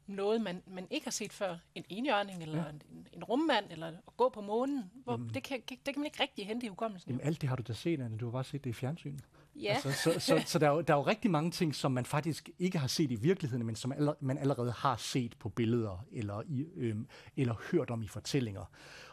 [0.07, 1.57] noget, man, man ikke har set før.
[1.75, 2.69] En enhjørning, eller ja.
[2.69, 4.91] en, en rummand, eller at gå på månen.
[5.05, 7.11] Hvor, det, kan, det kan man ikke rigtig hente i hukommelsen.
[7.11, 8.19] Jamen, alt det har du da set, Anne.
[8.19, 9.25] Du har bare set det i fjernsynet.
[9.57, 9.73] Ja.
[9.85, 12.05] Altså, så så, så der, er jo, der er jo rigtig mange ting, som man
[12.05, 16.07] faktisk ikke har set i virkeligheden, men som aller, man allerede har set på billeder,
[16.13, 18.65] eller, i, øhm, eller hørt om i fortællinger.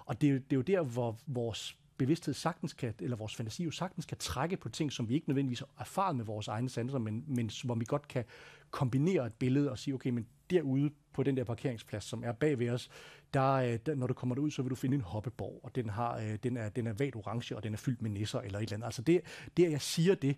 [0.06, 3.71] Og det, det er jo der, hvor vores bevidsthed sagtens kan, eller vores fantasi jo
[3.71, 6.97] sagtens kan trække på ting, som vi ikke nødvendigvis har erfaret med vores egne sanser,
[6.97, 8.25] men, men hvor vi godt kan
[8.71, 12.60] kombinere et billede og sige, okay, men derude på den der parkeringsplads, som er bag
[12.60, 12.89] ved os,
[13.34, 15.89] der, øh, der, når du kommer derud, så vil du finde en hoppeborg, og den,
[15.89, 18.60] har, øh, den, er, den er vagt orange, og den er fyldt med nisser eller
[18.60, 18.86] et eller andet.
[18.86, 19.21] Altså det,
[19.57, 20.38] det at jeg siger det,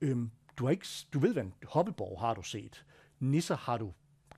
[0.00, 2.84] øhm, du, har ikke, du ved, hvad en hoppeborg har du set.
[3.20, 3.92] Nisser har du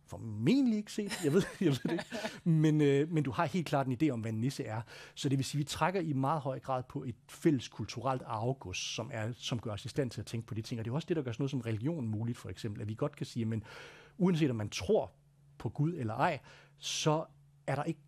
[0.07, 2.05] formentlig ikke set, jeg ved, jeg ved det ikke.
[2.45, 4.81] Men, øh, men du har helt klart en idé om, hvad en nisse er.
[5.15, 8.23] Så det vil sige, at vi trækker i meget høj grad på et fælles kulturelt
[8.27, 10.79] arvegods, som, er, som gør os i stand til at tænke på de ting.
[10.79, 12.83] Og det er også det, der gør sådan noget som religion muligt, for eksempel.
[12.83, 13.63] At vi godt kan sige, men
[14.19, 15.13] uanset om man tror
[15.59, 16.41] på Gud eller ej,
[16.79, 17.25] så
[17.67, 18.01] er der ikke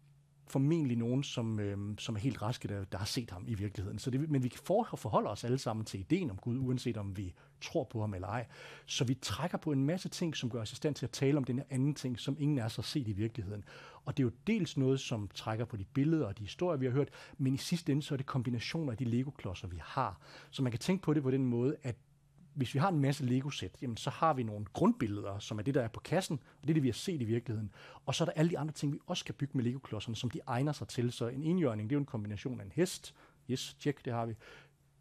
[0.48, 3.98] formentlig nogen, som, øh, som er helt raske, der, der har set ham i virkeligheden.
[3.98, 6.96] Så det, men vi kan for, forholde os alle sammen til ideen om Gud, uanset
[6.96, 8.46] om vi tror på ham eller ej.
[8.86, 11.38] Så vi trækker på en masse ting, som gør os i stand til at tale
[11.38, 13.64] om den her anden ting, som ingen af os har set i virkeligheden.
[14.04, 16.86] Og det er jo dels noget, som trækker på de billeder og de historier, vi
[16.86, 20.20] har hørt, men i sidste ende så er det kombinationer af de Lego-klodser, vi har.
[20.50, 21.96] Så man kan tænke på det på den måde, at
[22.56, 25.74] hvis vi har en masse Lego-sæt, jamen så har vi nogle grundbilleder, som er det,
[25.74, 27.70] der er på kassen, og det er det, vi har set i virkeligheden.
[28.06, 30.30] Og så er der alle de andre ting, vi også kan bygge med Lego-klodserne, som
[30.30, 31.12] de egner sig til.
[31.12, 33.14] Så en enhjørning, det er jo en kombination af en hest.
[33.50, 34.34] Yes, check, det har vi.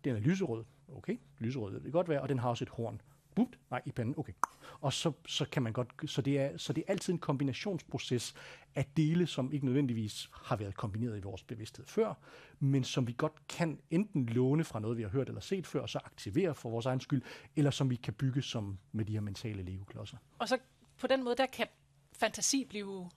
[0.04, 0.64] Den er lyserød.
[0.88, 3.02] Okay, lyserød det godt være, og den har også et horn.
[3.36, 4.34] Bupt, nej, i panden, okay.
[4.82, 8.36] Og så, så kan man godt, så det, er, så det er altid en kombinationsproces
[8.76, 12.14] af dele, som ikke nødvendigvis har været kombineret i vores bevidsthed før,
[12.60, 15.82] men som vi godt kan enten låne fra noget, vi har hørt eller set før,
[15.82, 17.22] og så aktivere for vores egen skyld,
[17.56, 20.18] eller som vi kan bygge som med de her mentale legoklodser.
[20.40, 20.58] Og så
[20.98, 21.68] på den måde, der kan
[22.14, 23.10] fantasi blive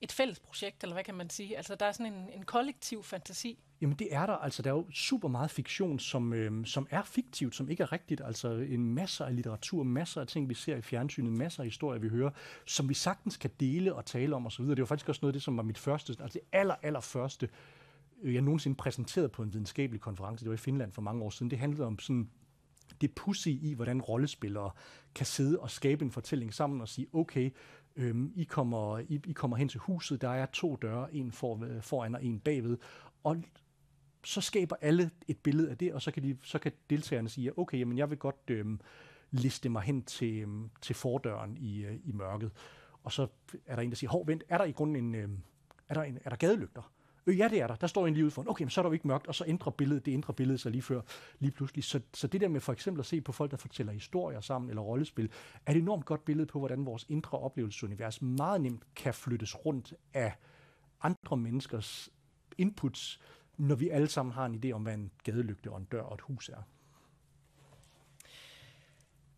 [0.00, 1.56] et fælles projekt, eller hvad kan man sige?
[1.56, 3.58] Altså der er sådan en, en kollektiv fantasi.
[3.80, 4.32] Jamen det er der.
[4.32, 7.92] Altså der er jo super meget fiktion, som, øh, som er fiktivt, som ikke er
[7.92, 8.20] rigtigt.
[8.24, 12.00] Altså en masse af litteratur, masser af ting, vi ser i fjernsynet, masser af historier,
[12.00, 12.30] vi hører,
[12.66, 14.64] som vi sagtens kan dele og tale om osv.
[14.64, 17.00] Det var faktisk også noget af det, som var mit første, altså det aller, aller
[17.00, 17.48] første,
[18.22, 21.30] øh, jeg nogensinde præsenterede på en videnskabelig konference, det var i Finland for mange år
[21.30, 21.50] siden.
[21.50, 22.30] Det handlede om sådan
[23.00, 24.70] det pussy i, hvordan rollespillere
[25.14, 27.50] kan sidde og skabe en fortælling sammen og sige, okay,
[27.96, 31.64] øhm, I, kommer, I, I kommer hen til huset, der er to døre, en for,
[31.64, 32.78] øh, foran og en bagved,
[33.24, 33.36] og
[34.24, 37.58] så skaber alle et billede af det, og så kan, de, så kan deltagerne sige,
[37.58, 38.80] okay, jamen jeg vil godt øhm,
[39.30, 42.50] liste mig hen til, øhm, til fordøren i, øh, i mørket.
[43.02, 43.26] Og så
[43.66, 45.38] er der en, der siger, hov, vent, er der i grunden en, øhm,
[45.88, 46.92] er der, en, er der gadelygter?
[47.26, 47.74] Øh, ja, det er der.
[47.74, 48.44] Der står en lige ud for.
[48.48, 50.60] Okay, men så er der jo ikke mørkt, og så ændrer billedet, det ændrer billedet
[50.60, 51.00] sig lige før,
[51.38, 51.84] lige pludselig.
[51.84, 54.70] Så, så det der med for eksempel at se på folk, der fortæller historier sammen,
[54.70, 55.30] eller rollespil,
[55.66, 59.94] er et enormt godt billede på, hvordan vores indre oplevelsesunivers meget nemt kan flyttes rundt
[60.14, 60.32] af
[61.02, 62.10] andre menneskers
[62.58, 63.20] inputs,
[63.56, 66.14] når vi alle sammen har en idé om, hvad en gadelygte og en dør og
[66.14, 66.62] et hus er.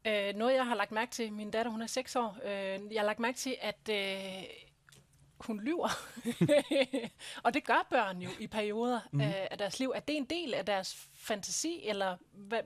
[0.07, 3.01] Øh, noget, jeg har lagt mærke til, min datter, hun er 6 år, øh, jeg
[3.01, 4.45] har lagt mærke til, at øh,
[5.45, 5.89] hun lyver.
[7.45, 9.21] og det gør børn jo i perioder mm.
[9.21, 9.93] af, af deres liv.
[9.95, 12.17] Er det en del af deres fantasi, eller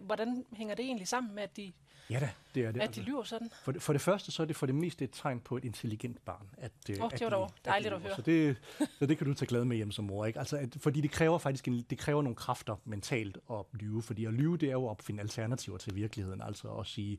[0.00, 1.72] hvordan hænger det egentlig sammen med, at de
[2.10, 2.80] Ja da, det er det.
[2.80, 3.50] At de lyver sådan?
[3.64, 5.64] For det, for det første, så er det for det meste et tegn på et
[5.64, 6.48] intelligent barn.
[6.58, 8.16] At, oh, at det var dog dejligt at, at høre.
[8.16, 8.56] Så det,
[8.98, 10.26] så det kan du tage glad med hjem som mor.
[10.26, 10.38] Ikke?
[10.38, 14.02] Altså, at, fordi det kræver faktisk en, det kræver nogle kræfter mentalt at lyve.
[14.02, 16.42] Fordi at lyve, det er jo at opfinde alternativer til virkeligheden.
[16.42, 17.18] Altså at sige,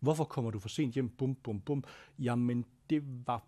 [0.00, 1.08] hvorfor kommer du for sent hjem?
[1.08, 1.84] Bum, bum, bum.
[2.18, 3.42] Jamen, det var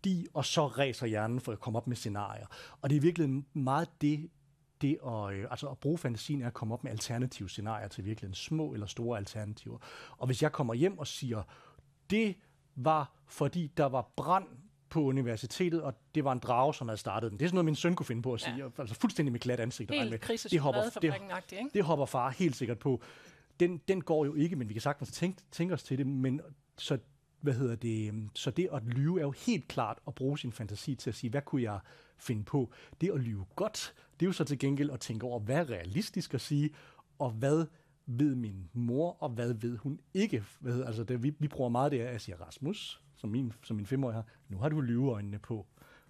[0.00, 2.46] fordi, og så ræser hjernen for at komme op med scenarier.
[2.82, 4.30] Og det er virkelig meget det,
[4.80, 8.04] det at, øh, altså at bruge fantasien er at komme op med alternative scenarier til
[8.04, 9.78] virkeligheden, små eller store alternativer.
[10.16, 11.42] Og hvis jeg kommer hjem og siger,
[12.10, 12.36] det
[12.76, 14.46] var fordi der var brand
[14.90, 17.38] på universitetet, og det var en drage, som havde startet den.
[17.38, 18.56] Det er sådan noget, min søn kunne finde på at sige.
[18.56, 18.68] Ja.
[18.78, 19.90] Altså fuldstændig med glat ansigt.
[19.90, 20.18] Helt med.
[20.50, 21.12] Det hopper, det,
[21.52, 21.70] ikke?
[21.74, 23.02] det hopper far helt sikkert på.
[23.60, 26.06] Den, den går jo ikke, men vi kan sagtens tænke, tænke os til det.
[26.06, 26.40] Men
[26.78, 26.98] så
[27.40, 30.52] hvad hedder det, øhm, så det at lyve er jo helt klart at bruge sin
[30.52, 31.80] fantasi til at sige, hvad kunne jeg
[32.18, 32.70] finde på?
[33.00, 35.70] Det at lyve godt, det er jo så til gengæld at tænke over, hvad er
[35.70, 36.70] realistisk at sige,
[37.18, 37.66] og hvad
[38.06, 40.44] ved min mor, og hvad ved hun ikke?
[40.60, 43.52] Hvad, hedder, altså det, vi, vi bruger meget det, at jeg siger, Rasmus, som min,
[43.62, 45.66] som min femårige har, nu har du lyveøjnene på.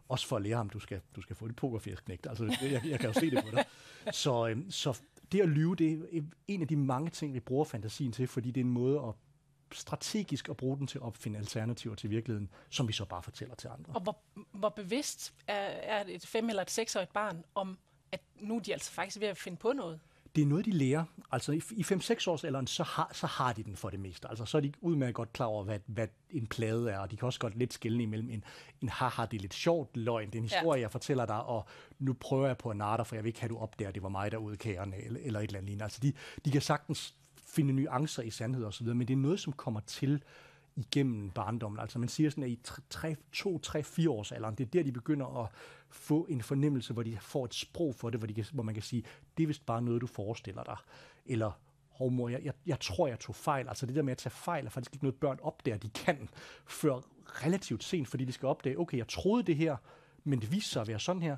[0.08, 2.26] Også for at lære ham, du skal, du skal få det pokerfjæsknægt.
[2.26, 3.64] Altså, jeg, jeg kan jo se det på dig.
[4.12, 5.00] Så, øhm, så
[5.32, 8.50] det at lyve, det er en af de mange ting, vi bruger fantasien til, fordi
[8.50, 9.14] det er en måde at
[9.72, 13.54] strategisk at bruge den til at opfinde alternativer til virkeligheden, som vi så bare fortæller
[13.54, 13.92] til andre.
[13.94, 14.18] Og hvor,
[14.52, 17.78] hvor bevidst er, er et fem- eller et seksårigt barn om,
[18.12, 20.00] at nu er de altså faktisk ved at finde på noget?
[20.36, 21.04] Det er noget, de lærer.
[21.32, 24.28] Altså i, i 5-6 års alderen, så har, så har de den for det meste.
[24.28, 27.16] Altså så er de udmærket godt klar over, hvad, hvad en plade er, og de
[27.16, 28.44] kan også godt lidt skille imellem en,
[28.80, 30.82] en haha, det er lidt sjovt løgn, det er en historie, ja.
[30.82, 33.48] jeg fortæller dig, og nu prøver jeg på at narre for jeg vil ikke have,
[33.48, 35.84] du opdager, det var mig, der udkærende, eller, eller et eller andet lignende.
[35.84, 36.12] Altså de,
[36.44, 37.14] de kan sagtens
[37.54, 40.22] finde nuancer i sandhed og så videre, men det er noget, som kommer til
[40.76, 41.80] igennem barndommen.
[41.80, 42.58] Altså man siger sådan, at i
[43.32, 45.48] 2, 3, 4 års alderen, det er der, de begynder at
[45.88, 48.74] få en fornemmelse, hvor de får et sprog for det, hvor, de kan, hvor man
[48.74, 49.04] kan sige,
[49.36, 50.76] det er vist bare noget, du forestiller dig.
[51.26, 51.50] Eller,
[51.88, 53.68] hov mor, jeg, jeg, jeg tror, jeg tog fejl.
[53.68, 56.28] Altså det der med at tage fejl er faktisk ikke noget, børn opdager, de kan,
[56.66, 59.76] før relativt sent, fordi de skal opdage, okay, jeg troede det her,
[60.24, 61.36] men det viser sig at være sådan her,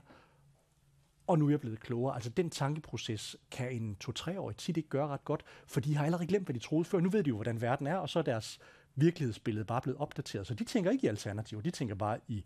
[1.26, 2.14] og nu er jeg blevet klogere.
[2.14, 6.26] Altså den tankeproces kan en to-treårig tit ikke gøre ret godt, for de har allerede
[6.26, 7.00] glemt, hvad de troede før.
[7.00, 8.58] Nu ved de jo, hvordan verden er, og så er deres
[8.94, 10.46] virkelighedsbillede bare blevet opdateret.
[10.46, 12.44] Så de tænker ikke i alternativer, de tænker bare i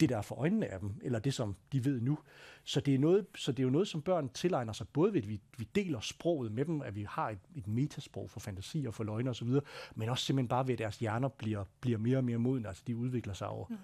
[0.00, 2.18] det, der er for øjnene af dem, eller det, som de ved nu.
[2.64, 5.22] Så det er, noget, så det er jo noget, som børn tilegner sig, både ved,
[5.22, 8.84] at vi, vi deler sproget med dem, at vi har et, et metasprog for fantasi
[8.84, 9.48] og for løgne osv.,
[9.94, 12.82] men også simpelthen bare ved, at deres hjerner bliver, bliver mere og mere modne, altså
[12.86, 13.76] de udvikler sig over, mm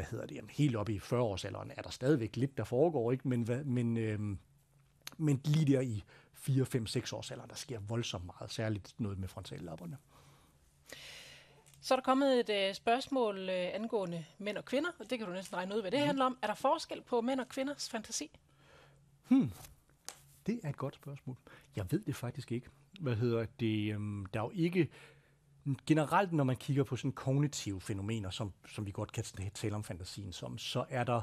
[0.00, 3.28] hvad hedder det, jamen, helt op i 40-årsalderen er der stadigvæk lidt, der foregår, ikke?
[3.28, 4.38] Men, hvad, men, øhm,
[5.16, 9.18] men lige der i 4, 5, 6 års alderen, der sker voldsomt meget, særligt noget
[9.18, 9.96] med frontallapperne.
[11.80, 15.28] Så er der kommet et øh, spørgsmål øh, angående mænd og kvinder, og det kan
[15.28, 16.06] du næsten regne ud, hvad det mm.
[16.06, 16.38] handler om.
[16.42, 18.30] Er der forskel på mænd og kvinders fantasi?
[19.28, 19.52] Hmm.
[20.46, 21.36] Det er et godt spørgsmål.
[21.76, 22.68] Jeg ved det faktisk ikke.
[23.00, 23.94] Hvad hedder det?
[23.94, 24.88] Øhm, der er jo ikke
[25.86, 29.84] generelt, når man kigger på sådan kognitive fænomener, som, som vi godt kan tale om
[29.84, 31.20] fantasien som, så er der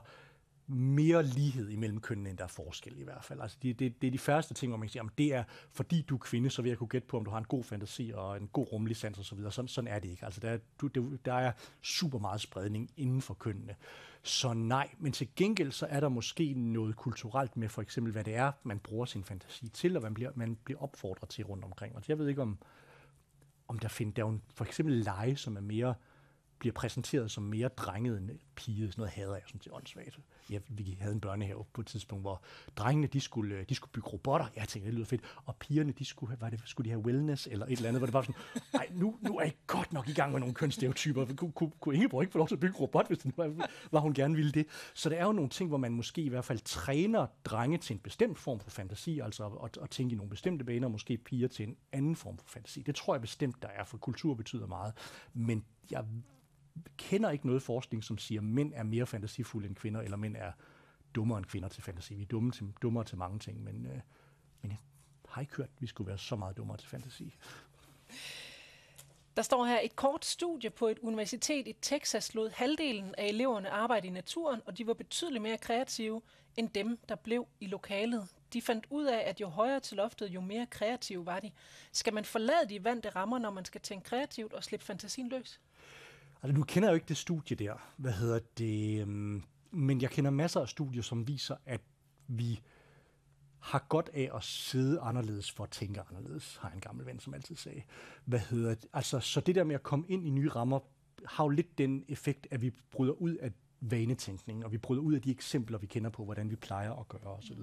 [0.67, 3.41] mere lighed imellem kønnene, end der er forskel i hvert fald.
[3.41, 6.01] Altså det, det, det er de første ting, hvor man siger, at det er fordi
[6.01, 8.11] du er kvinde, så vil jeg kunne gætte på, om du har en god fantasi
[8.15, 9.39] og en god rummelig sans osv.
[9.49, 10.25] Sådan, sådan er det ikke.
[10.25, 13.75] Altså der, du, det, der er super meget spredning inden for kønnene.
[14.23, 18.23] Så nej, men til gengæld så er der måske noget kulturelt med for eksempel, hvad
[18.23, 21.63] det er, man bruger sin fantasi til, og man bliver, man bliver opfordret til rundt
[21.63, 21.95] omkring.
[21.95, 22.57] Og jeg ved ikke, om,
[23.67, 25.95] om der findes, der er jo for eksempel lege, som er mere,
[26.59, 28.91] bliver præsenteret som mere drenget end pige.
[28.91, 32.23] Sådan noget hader jeg, sådan til åndssvagt ja, vi havde en børnehave på et tidspunkt,
[32.23, 32.41] hvor
[32.75, 34.47] drengene, de skulle, de skulle bygge robotter.
[34.55, 35.21] Jeg tænkte, det lyder fedt.
[35.45, 37.99] Og pigerne, de skulle, have, var det, skulle de have wellness eller et eller andet,
[37.99, 38.35] hvor det var sådan,
[38.73, 41.25] nej, nu, nu er jeg godt nok i gang med nogle kønsstereotyper.
[41.25, 43.99] Kunne, kunne, kunne Ingeborg ikke få lov til at bygge robot, hvis det var, var,
[43.99, 44.67] hun gerne ville det?
[44.93, 47.93] Så der er jo nogle ting, hvor man måske i hvert fald træner drenge til
[47.93, 51.47] en bestemt form for fantasi, altså at, at tænke i nogle bestemte baner, måske piger
[51.47, 52.81] til en anden form for fantasi.
[52.81, 54.93] Det tror jeg bestemt, der er, for kultur betyder meget.
[55.33, 56.05] Men jeg
[56.97, 60.35] kender ikke noget forskning, som siger, at mænd er mere fantasifulde end kvinder, eller mænd
[60.37, 60.51] er
[61.15, 62.15] dummere end kvinder til fantasi.
[62.15, 63.99] Vi er dumme til, dummere til mange ting, men, øh,
[64.61, 64.77] men jeg
[65.29, 67.35] har ikke hørt, at vi skulle være så meget dummere til fantasi.
[69.37, 73.69] Der står her, et kort studie på et universitet i Texas lod halvdelen af eleverne
[73.69, 76.21] arbejde i naturen, og de var betydeligt mere kreative
[76.55, 78.27] end dem, der blev i lokalet.
[78.53, 81.51] De fandt ud af, at jo højere til loftet, jo mere kreative var de.
[81.91, 85.59] Skal man forlade de vante rammer, når man skal tænke kreativt og slippe fantasien løs?
[86.47, 90.09] Altså, nu kender jeg jo ikke det studie der, hvad hedder det, øhm, men jeg
[90.09, 91.81] kender masser af studier, som viser, at
[92.27, 92.59] vi
[93.59, 97.33] har godt af at sidde anderledes for at tænke anderledes, har en gammel ven, som
[97.33, 97.81] altid sagde.
[98.25, 98.85] Hvad hedder det?
[98.93, 100.79] Altså, så det der med at komme ind i nye rammer,
[101.25, 105.13] har jo lidt den effekt, at vi bryder ud af vanetænkningen, og vi bryder ud
[105.13, 107.59] af de eksempler, vi kender på, hvordan vi plejer at gøre osv.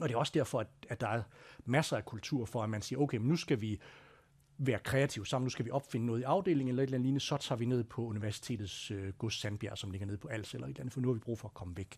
[0.00, 1.22] Og det er også derfor, at, at der er
[1.64, 3.80] masser af kultur for, at man siger, okay, men nu skal vi
[4.58, 5.44] være kreative sammen.
[5.44, 7.64] Nu skal vi opfinde noget i afdelingen eller et eller andet lignende, så tager vi
[7.64, 10.94] ned på universitetets øh, gods Sandbjerg, som ligger nede på Als eller et eller andet,
[10.94, 11.96] for nu har vi brug for at komme væk.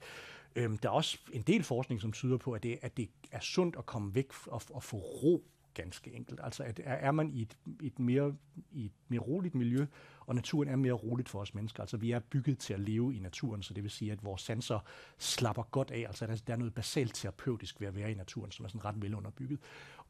[0.57, 3.41] Øhm, der er også en del forskning, som tyder på, at det, at det er
[3.41, 6.41] sundt at komme væk og, og få ro ganske enkelt.
[6.43, 8.35] Altså at er, man i et, et, mere,
[8.73, 9.87] i et mere roligt miljø,
[10.21, 11.81] og naturen er mere roligt for os mennesker.
[11.81, 14.43] Altså vi er bygget til at leve i naturen, så det vil sige, at vores
[14.43, 14.79] sanser
[15.19, 16.01] slapper godt af.
[16.01, 18.85] Altså der, der er noget basalt terapeutisk ved at være i naturen, som er sådan
[18.85, 19.59] ret velunderbygget.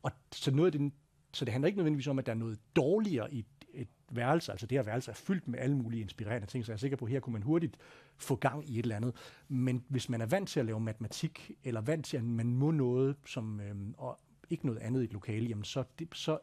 [0.02, 0.92] Og så noget af den,
[1.34, 3.44] så det handler ikke nødvendigvis om, at der er noget dårligere i
[3.74, 4.52] et værelse.
[4.52, 6.96] Altså det her værelse er fyldt med alle mulige inspirerende ting, så jeg er sikker
[6.96, 7.76] på, at her kunne man hurtigt
[8.16, 9.14] få gang i et eller andet.
[9.48, 12.70] Men hvis man er vant til at lave matematik, eller vant til, at man må
[12.70, 14.20] noget, som, øhm, og
[14.50, 16.38] ikke noget andet i et lokale, jamen så, det, så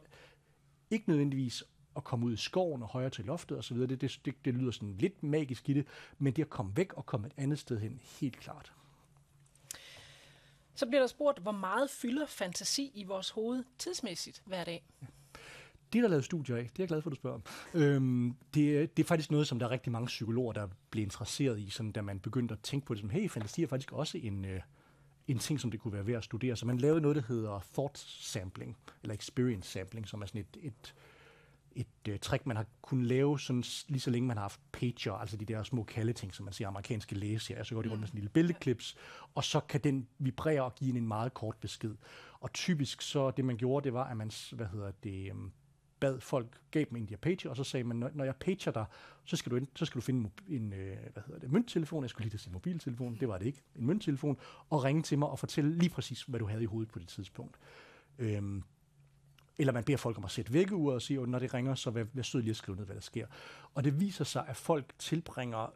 [0.90, 1.64] ikke nødvendigvis
[1.96, 4.70] at komme ud i skoven og højere til loftet osv., det, det, det, det lyder
[4.70, 5.86] sådan lidt magisk i det,
[6.18, 8.72] men det at komme væk og komme et andet sted hen, helt klart.
[10.74, 14.84] Så bliver der spurgt, hvor meget fylder fantasi i vores hoved tidsmæssigt hver dag?
[15.02, 15.06] Ja.
[15.92, 16.62] Det er der lavet studier af.
[16.62, 17.42] Det er jeg glad for, at du spørger om.
[17.74, 21.60] Øhm, det, det er faktisk noget, som der er rigtig mange psykologer, der bliver interesseret
[21.60, 24.18] i, sådan, da man begyndte at tænke på det som, hey, fantasi er faktisk også
[24.18, 24.60] en, øh,
[25.28, 26.56] en ting, som det kunne være værd at studere.
[26.56, 30.56] Så man lavede noget, der hedder thought sampling, eller experience sampling, som er sådan et,
[30.62, 30.94] et,
[31.76, 35.12] et uh, trick, man har kunnet lave sådan, lige så længe man har haft pager,
[35.12, 38.08] altså de der små kaldeting, som man siger amerikanske lægeserier, så går de rundt med
[38.08, 38.96] sådan en lille billedklips,
[39.34, 41.94] og så kan den vibrere og give en, en meget kort besked.
[42.40, 45.52] Og typisk så, det man gjorde, det var, at man, hvad hedder det, um,
[46.02, 48.84] bad folk, gav dem en de pager, og så sagde man, når jeg pager dig,
[49.24, 52.10] så skal du, ind, så skal du finde en, øh, hvad hedder det, mønttelefon, jeg
[52.10, 54.38] skulle lige sige mobiltelefon, det var det ikke, en mønttelefon,
[54.70, 57.08] og ringe til mig og fortælle lige præcis, hvad du havde i hovedet på det
[57.08, 57.56] tidspunkt.
[58.18, 58.62] Øhm,
[59.58, 61.90] eller man beder folk om at sætte vækkeuret og sige, at når det ringer, så
[61.90, 63.26] vær, vær sød lige at skrive ned, hvad der sker.
[63.74, 65.74] Og det viser sig, at folk tilbringer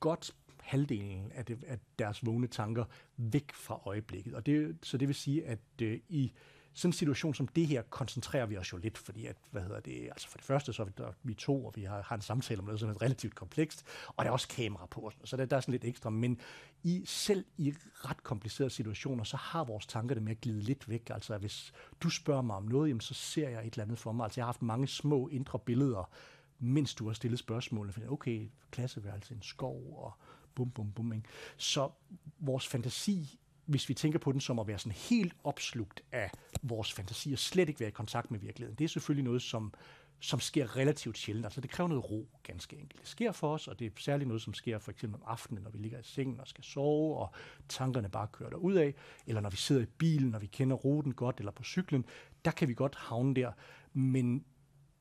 [0.00, 2.84] godt halvdelen af, det, af deres vågne tanker
[3.16, 4.34] væk fra øjeblikket.
[4.34, 6.32] Og det, så det vil sige, at øh, i
[6.74, 9.80] sådan en situation som det her koncentrerer vi os jo lidt, fordi at, hvad hedder
[9.80, 12.14] det, altså for det første så er vi, der, vi to, og vi har, har
[12.14, 15.36] en samtale om noget, som er relativt komplekst, og der er også kamera på så
[15.36, 16.40] der, der er sådan lidt ekstra, men
[16.82, 20.88] i, selv i ret komplicerede situationer, så har vores tanker det med at glide lidt
[20.88, 23.98] væk, altså hvis du spørger mig om noget, jamen, så ser jeg et eller andet
[23.98, 26.10] for mig, altså jeg har haft mange små indre billeder,
[26.58, 30.12] mens du har stillet spørgsmålene, okay, klasseværelse, en skov, og
[30.54, 31.12] bum, bum, bum.
[31.12, 31.28] Ikke?
[31.56, 31.90] Så
[32.38, 36.30] vores fantasi hvis vi tænker på den som at være sådan helt opslugt af
[36.62, 38.78] vores fantasi og slet ikke være i kontakt med virkeligheden.
[38.78, 39.72] Det er selvfølgelig noget, som,
[40.20, 41.46] som sker relativt sjældent.
[41.46, 43.00] Altså det kræver noget ro, ganske enkelt.
[43.00, 45.62] Det sker for os, og det er særligt noget, som sker for eksempel om aftenen,
[45.62, 47.30] når vi ligger i sengen og skal sove, og
[47.68, 48.94] tankerne bare kører ud af,
[49.26, 52.04] eller når vi sidder i bilen, når vi kender ruten godt, eller på cyklen,
[52.44, 53.52] der kan vi godt havne der.
[53.92, 54.44] Men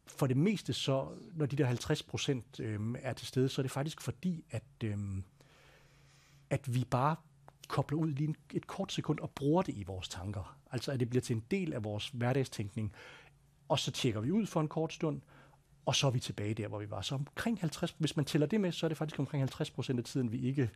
[0.08, 3.63] for det meste så, når de der 50 procent øh, er til stede, så er
[3.63, 4.97] det faktisk fordi, at, øh,
[6.49, 7.15] at vi bare
[7.67, 10.58] kobler ud lige et kort sekund og bruger det i vores tanker.
[10.71, 12.93] Altså at det bliver til en del af vores hverdagstænkning.
[13.69, 15.21] Og så tjekker vi ud for en kort stund,
[15.86, 17.02] og så er vi tilbage der, hvor vi var.
[17.02, 19.99] Så omkring 50, hvis man tæller det med, så er det faktisk omkring 50 procent
[19.99, 20.69] af tiden, vi ikke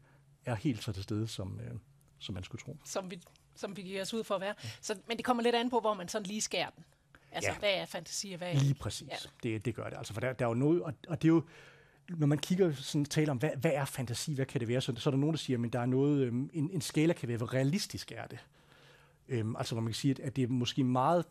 [0.45, 1.71] er helt så til stede, som, øh,
[2.19, 2.77] som man skulle tro.
[2.85, 3.21] Som vi,
[3.55, 4.53] som vi giver os ud for at være.
[4.81, 6.85] Så, men det kommer lidt an på, hvor man sådan lige skærer den.
[7.31, 7.57] Altså, ja.
[7.57, 9.07] hvad er fantasi og hvad er Lige præcis.
[9.07, 9.15] Ja.
[9.43, 9.97] Det, det gør det.
[9.97, 11.43] Altså, for der, der er jo noget, og, og det er jo,
[12.09, 14.93] når man kigger sådan taler om, hvad, hvad er fantasi, hvad kan det være, så,
[14.97, 17.29] så er der nogen, der siger, at der er noget, øhm, en, en skala kan
[17.29, 18.39] være, hvor realistisk er det.
[19.29, 21.25] Øhm, altså hvor man kan sige, at det er måske meget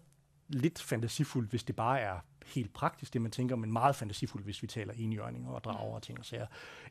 [0.48, 4.62] lidt fantasifuldt, hvis det bare er helt praktisk, det man tænker, men meget fantasifuldt, hvis
[4.62, 6.46] vi taler enhjørninger og drager og ting og sager.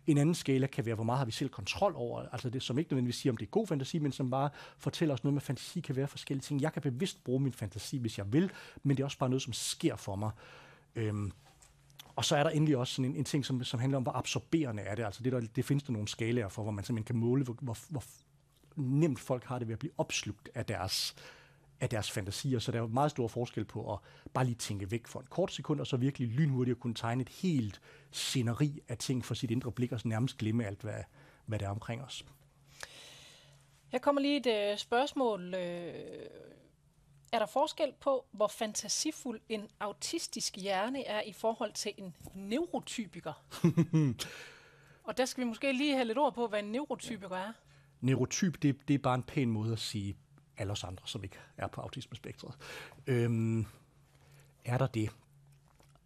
[0.07, 2.79] En anden skala kan være, hvor meget har vi selv kontrol over, altså det, som
[2.79, 5.41] ikke nødvendigvis siger, om det er god fantasi, men som bare fortæller os noget med
[5.41, 6.61] fantasi kan være forskellige ting.
[6.61, 8.51] Jeg kan bevidst bruge min fantasi, hvis jeg vil,
[8.83, 10.31] men det er også bare noget, som sker for mig.
[10.95, 11.31] Øhm,
[12.15, 14.11] og så er der endelig også sådan en, en ting, som, som handler om, hvor
[14.11, 15.03] absorberende er det.
[15.03, 17.57] Altså det, der, det findes der nogle skalaer for, hvor man simpelthen kan måle, hvor,
[17.61, 18.03] hvor, hvor
[18.75, 21.15] nemt folk har det ved at blive opslugt af deres,
[21.79, 22.59] af deres fantasier.
[22.59, 23.99] Så der er meget stor forskel på at
[24.33, 27.21] bare lige tænke væk for en kort sekund, og så virkelig lynhurtigt at kunne tegne
[27.21, 31.03] et helt sceneri af ting for sit indre blik, og så nærmest glemme alt, hvad,
[31.45, 32.25] hvad der er omkring os.
[33.87, 35.93] Her kommer lige et øh, spørgsmål øh,
[37.35, 43.33] er der forskel på, hvor fantasifuld en autistisk hjerne er i forhold til en neurotypiker?
[45.07, 47.51] Og der skal vi måske lige have lidt ord på, hvad en neurotypiker er.
[48.01, 50.17] Neurotyp, det, det er bare en pæn måde at sige
[50.57, 52.55] alle os andre, som ikke er på autismespektret.
[53.07, 53.65] Øhm,
[54.65, 55.09] er der det?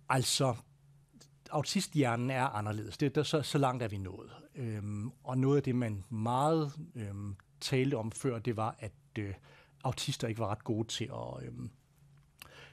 [0.10, 0.56] Altså,
[1.52, 2.98] autisthjernen er anderledes.
[2.98, 4.32] Det, der, så, så langt er vi nået.
[4.56, 9.34] Øhm, og noget af det, man meget øhm, talte om før, det var, at øh,
[9.84, 11.70] autister ikke var ret gode til at, øhm,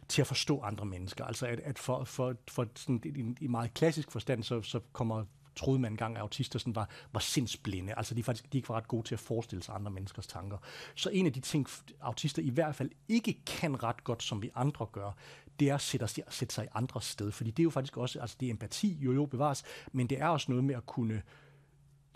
[0.09, 1.25] til at forstå andre mennesker.
[1.25, 5.25] Altså at, at for, for, for sådan, i, i meget klassisk forstand, så, så kommer
[5.57, 7.95] troede man engang, at autister sådan var, var sindsblinde.
[7.97, 10.59] Altså de, faktisk, de ikke var ret gode til at forestille sig andre menneskers tanker.
[10.95, 11.67] Så en af de ting,
[12.01, 15.13] autister i hvert fald ikke kan ret godt, som vi andre gør,
[15.61, 17.33] det er at sætte, at sætte sig i andres sted.
[17.33, 20.21] Fordi det er jo faktisk også, altså det er empati, jo jo bevares, men det
[20.21, 21.23] er også noget med at kunne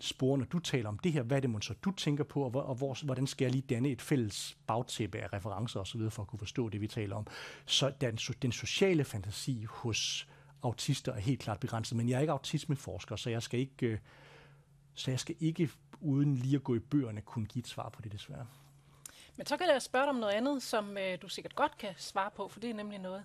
[0.03, 2.43] spore, når du taler om det her, hvad er det man så du tænker på,
[2.43, 6.09] og, hvor, og hvor, hvordan skal jeg lige danne et fælles bagtæppe af referencer osv.,
[6.09, 7.27] for at kunne forstå det, vi taler om.
[7.65, 10.27] Så den, den sociale fantasi hos
[10.63, 13.99] autister er helt klart begrænset, men jeg er ikke autismeforsker, så jeg skal ikke, øh,
[14.93, 15.69] så jeg skal ikke
[16.01, 18.45] uden lige at gå i bøgerne kunne give et svar på det desværre.
[19.37, 21.93] Men så kan jeg spørge dig om noget andet, som øh, du sikkert godt kan
[21.97, 23.23] svare på, for det er nemlig noget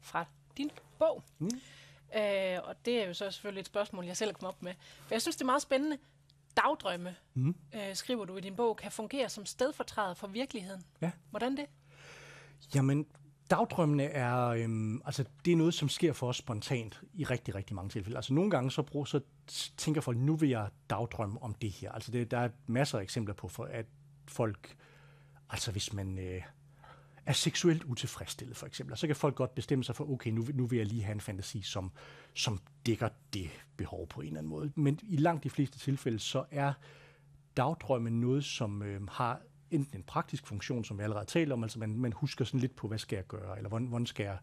[0.00, 0.24] fra
[0.56, 1.22] din bog.
[1.38, 1.50] Mm.
[2.16, 4.72] Øh, og det er jo så selvfølgelig et spørgsmål, jeg selv kom op med.
[5.06, 5.98] For jeg synes, det er meget spændende.
[6.56, 7.54] Dagdrømme, mm.
[7.74, 10.82] øh, skriver du i din bog, kan fungere som stedfortræder for virkeligheden.
[11.00, 11.10] Ja.
[11.30, 11.66] Hvordan det?
[12.74, 13.06] Jamen,
[13.50, 17.76] dagdrømmene er, øhm, altså, det er noget, som sker for os spontant i rigtig, rigtig
[17.76, 18.16] mange tilfælde.
[18.16, 19.20] Altså nogle gange så, brug, så
[19.76, 21.92] tænker folk, nu vil jeg dagdrømme om det her.
[21.92, 23.86] Altså det, der er masser af eksempler på, for at
[24.28, 24.76] folk,
[25.50, 26.42] altså hvis man øh,
[27.28, 30.66] er seksuelt utilfredsstillet for eksempel, så kan folk godt bestemme sig for, okay, nu, nu
[30.66, 31.92] vil jeg lige have en fantasi, som,
[32.34, 34.72] som dækker det behov på en eller anden måde.
[34.74, 36.72] Men i langt de fleste tilfælde, så er
[37.56, 41.78] dagdrømmen noget, som øh, har enten en praktisk funktion, som vi allerede talte om, altså
[41.78, 44.38] man, man husker sådan lidt på, hvad skal jeg gøre, eller hvordan, hvordan skal jeg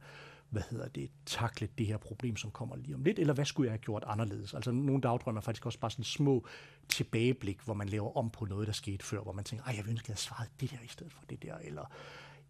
[0.50, 3.68] hvad hedder det, takle det her problem, som kommer lige om lidt, eller hvad skulle
[3.68, 4.54] jeg have gjort anderledes?
[4.54, 6.48] Altså nogle dagdrømme er faktisk også bare sådan små
[6.90, 9.88] tilbageblik, hvor man laver om på noget, der skete før, hvor man tænker, ej, jeg
[9.90, 11.92] ønsker, at jeg svaret det der i stedet for det der, eller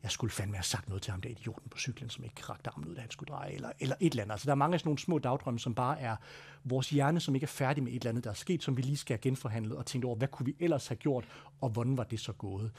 [0.05, 2.69] jeg skulle fandme have sagt noget til ham, der idioten på cyklen, som ikke rakte
[2.69, 4.31] armen ud, da han skulle dreje, eller, eller et eller andet.
[4.33, 6.15] Altså, der er mange af sådan nogle små dagdrømme, som bare er
[6.63, 8.81] vores hjerne, som ikke er færdig med et eller andet, der er sket, som vi
[8.81, 11.25] lige skal have genforhandlet og tænkt over, hvad kunne vi ellers have gjort,
[11.61, 12.71] og hvordan var det så gået.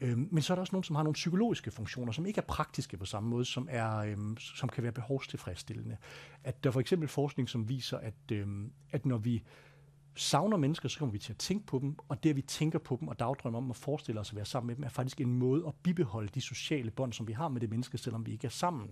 [0.00, 2.44] Øhm, men så er der også nogen, som har nogle psykologiske funktioner, som ikke er
[2.48, 5.96] praktiske på samme måde, som, er, øhm, som kan være behovstilfredsstillende.
[6.44, 9.42] At der er for eksempel forskning, som viser, at, øhm, at når vi
[10.16, 12.78] savner mennesker, så kommer vi til at tænke på dem, og det, at vi tænker
[12.78, 15.20] på dem og dagdrømmer om at forestille os at være sammen med dem, er faktisk
[15.20, 18.32] en måde at bibeholde de sociale bånd, som vi har med det menneske, selvom vi
[18.32, 18.90] ikke er sammen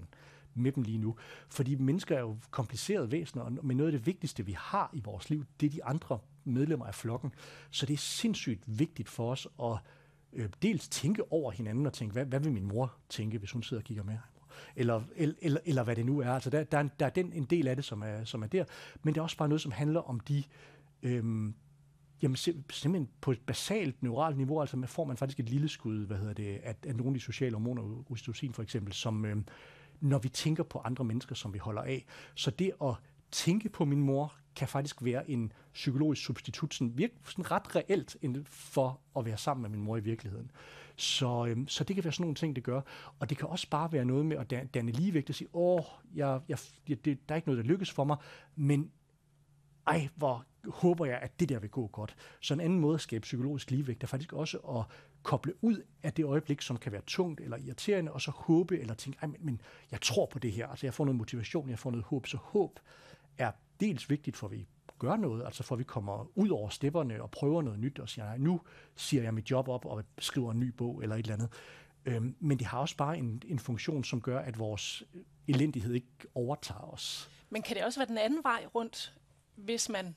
[0.55, 1.17] med dem lige nu.
[1.49, 5.31] Fordi mennesker er jo komplicerede væsener, men noget af det vigtigste, vi har i vores
[5.31, 7.33] liv, det er de andre medlemmer af flokken.
[7.71, 9.79] Så det er sindssygt vigtigt for os at
[10.33, 13.63] øh, dels tænke over hinanden og tænke, hvad, hvad vil min mor tænke, hvis hun
[13.63, 14.19] sidder og kigger med?
[14.77, 16.31] Eller, eller, eller, eller hvad det nu er.
[16.31, 18.47] Altså der, der, er, der er den, en del af det, som er, som er
[18.47, 18.65] der.
[19.03, 20.45] Men det er også bare noget, som handler om de
[21.05, 21.55] Øhm,
[22.23, 26.07] jamen simpelthen på et basalt neuralt niveau, altså man får man faktisk et lille skud,
[26.07, 29.47] hvad hedder det, af, af nogle af de sociale hormoner, oxytocin for eksempel, som øhm,
[30.01, 32.05] når vi tænker på andre mennesker, som vi holder af.
[32.35, 32.95] Så det at
[33.31, 38.17] tænke på min mor, kan faktisk være en psykologisk substitut, sådan, virke, sådan ret reelt
[38.47, 40.51] for at være sammen med min mor i virkeligheden.
[40.97, 42.81] Så, øhm, så det kan være sådan nogle ting, det gør.
[43.19, 45.83] Og det kan også bare være noget med at danne ligevægt og sige, åh,
[46.15, 48.17] jeg, jeg, det, der er ikke noget, der lykkes for mig,
[48.57, 48.91] men
[49.87, 52.17] ej, hvor håber jeg, at det der vil gå godt.
[52.41, 54.85] Så en anden måde at skabe psykologisk ligevægt er faktisk også at
[55.23, 58.95] koble ud af det øjeblik, som kan være tungt eller irriterende, og så håbe eller
[58.95, 59.61] tænke, Ej, men, men
[59.91, 62.37] jeg tror på det her, altså jeg får noget motivation, jeg får noget håb, så
[62.37, 62.81] håb
[63.39, 64.67] er dels vigtigt for, at vi
[64.99, 68.09] gør noget, altså for at vi kommer ud over stepperne og prøver noget nyt og
[68.09, 68.61] siger, nej, nu
[68.97, 71.49] siger jeg mit job op og skriver en ny bog eller et eller andet.
[72.07, 75.03] Øhm, men det har også bare en, en funktion, som gør, at vores
[75.49, 77.31] elendighed ikke overtager os.
[77.51, 79.15] Men kan det også være den anden vej rundt,
[79.55, 80.17] hvis man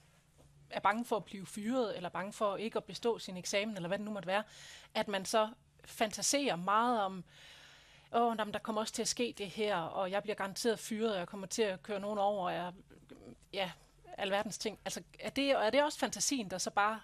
[0.70, 3.88] er bange for at blive fyret, eller bange for ikke at bestå sin eksamen, eller
[3.88, 4.44] hvad det nu måtte være,
[4.94, 5.50] at man så
[5.86, 7.24] fantaserer meget om,
[8.14, 11.14] åh, oh, der kommer også til at ske det her, og jeg bliver garanteret fyret,
[11.14, 12.74] og jeg kommer til at køre nogen over, og jeg,
[13.54, 13.72] ja,
[14.18, 14.80] alverdens ting.
[14.86, 17.02] Altså, er det, er det også fantasien, der så bare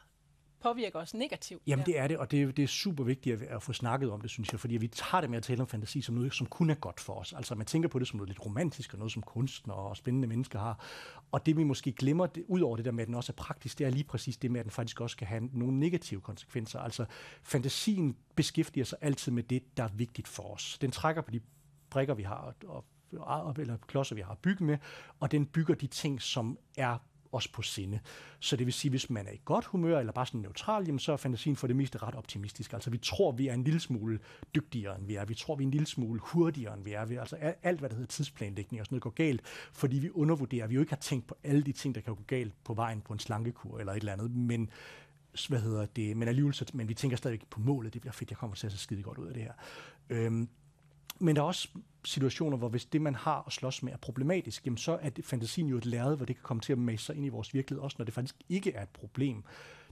[0.63, 1.61] påvirker os negativt.
[1.67, 4.11] Jamen det er det, og det er, det er super vigtigt at, at få snakket
[4.11, 6.33] om det, synes jeg, fordi vi tager det med at tale om fantasi som noget,
[6.33, 7.33] som kun er godt for os.
[7.33, 10.27] Altså man tænker på det som noget lidt romantisk, og noget som kunstner og spændende
[10.27, 10.85] mennesker har.
[11.31, 13.35] Og det vi måske glemmer, det, ud over det der med, at den også er
[13.35, 16.21] praktisk, det er lige præcis det med, at den faktisk også kan have nogle negative
[16.21, 16.79] konsekvenser.
[16.79, 17.05] Altså
[17.43, 20.77] fantasien beskæftiger sig altid med det, der er vigtigt for os.
[20.81, 21.41] Den trækker på de
[21.89, 24.77] brikker, vi har, og eller klodser, vi har at bygge med,
[25.19, 26.97] og den bygger de ting, som er
[27.33, 27.99] os på sinde.
[28.39, 30.99] Så det vil sige, hvis man er i godt humør, eller bare sådan neutral, jamen
[30.99, 32.73] så er fantasien for det meste ret optimistisk.
[32.73, 34.19] Altså vi tror, vi er en lille smule
[34.55, 35.25] dygtigere, end vi er.
[35.25, 37.05] Vi tror, vi er en lille smule hurtigere, end vi er.
[37.05, 39.41] Vi, altså alt, hvad der hedder tidsplanlægning og sådan noget, går galt,
[39.73, 40.67] fordi vi undervurderer.
[40.67, 43.01] Vi jo ikke har tænkt på alle de ting, der kan gå galt på vejen
[43.01, 44.69] på en slankekur eller et eller andet, men
[45.47, 48.29] hvad hedder det, men alligevel, så, men vi tænker stadig på målet, det bliver fedt,
[48.29, 49.53] jeg kommer til at se skide godt ud af det her.
[50.09, 50.49] Øhm,
[51.19, 51.67] men der er også
[52.05, 55.25] situationer, hvor hvis det, man har at slås med, er problematisk, jamen så er det,
[55.25, 57.53] fantasien jo et lærred, hvor det kan komme til at mase sig ind i vores
[57.53, 59.43] virkelighed, også når det faktisk ikke er et problem.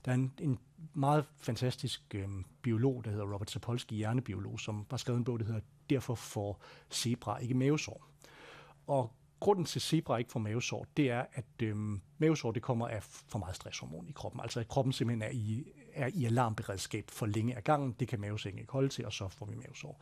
[0.04, 0.58] Der er en, en
[0.94, 5.46] meget fantastisk øhm, biolog, der hedder Robert Sapolsky, hjernebiolog, som har skrevet en bog, der
[5.46, 5.60] hedder
[5.90, 8.08] Derfor får zebra ikke mavesår.
[8.86, 12.88] Og grunden til, at zebra ikke får mavesår, det er, at øhm, mavesår det kommer
[12.88, 14.40] af for meget stresshormon i kroppen.
[14.40, 15.64] Altså at kroppen simpelthen er i,
[15.94, 17.96] er i alarmberedskab for længe af gangen.
[18.00, 20.00] Det kan mavesækken ikke holde til, og så får vi mavesår.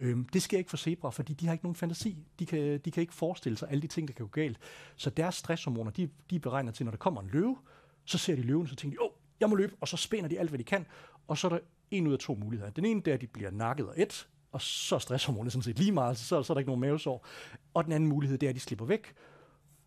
[0.00, 2.18] Øhm, det sker ikke for zebra, fordi de har ikke nogen fantasi.
[2.38, 4.58] De kan, de kan ikke forestille sig alle de ting, der kan gå galt.
[4.96, 7.56] Så deres stresshormoner, de, de beregner til, når der kommer en løve,
[8.04, 10.38] så ser de løven, så tænker de, åh, jeg må løbe, og så spænder de
[10.38, 10.86] alt, hvad de kan,
[11.28, 11.58] og så er der
[11.90, 12.70] en ud af to muligheder.
[12.70, 15.62] Den ene, det er, at de bliver nakket og et, og så er stresshormonet sådan
[15.62, 17.26] set lige meget, så, så er der ikke nogen mavesår.
[17.74, 19.14] Og den anden mulighed, det er, at de slipper væk,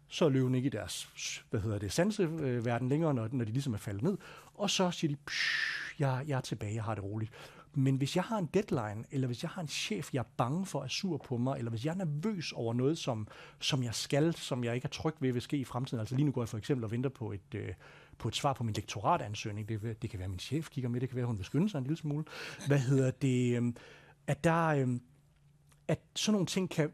[0.08, 1.10] så er løven ikke i deres,
[1.50, 4.18] hvad hedder det, sanseverden længere, når, når de ligesom er faldet ned,
[4.54, 5.18] og så siger de,
[6.00, 7.32] jeg, jeg er tilbage, jeg har det roligt.
[7.78, 10.66] Men hvis jeg har en deadline, eller hvis jeg har en chef, jeg er bange
[10.66, 13.28] for er sur på mig, eller hvis jeg er nervøs over noget, som,
[13.60, 16.00] som jeg skal, som jeg ikke er tryg ved, vil ske i fremtiden.
[16.00, 17.74] Altså lige nu går jeg for eksempel og venter på et, øh,
[18.18, 19.70] på et svar på min lektoratansøgning.
[19.70, 21.46] Det, det kan være, at min chef kigger med, det kan være, at hun vil
[21.46, 22.26] skynde sig en lille smule.
[22.68, 23.62] Hvad hedder det?
[23.62, 23.74] Øh,
[24.28, 24.88] at der, øh,
[25.88, 26.92] at sådan nogle ting kan,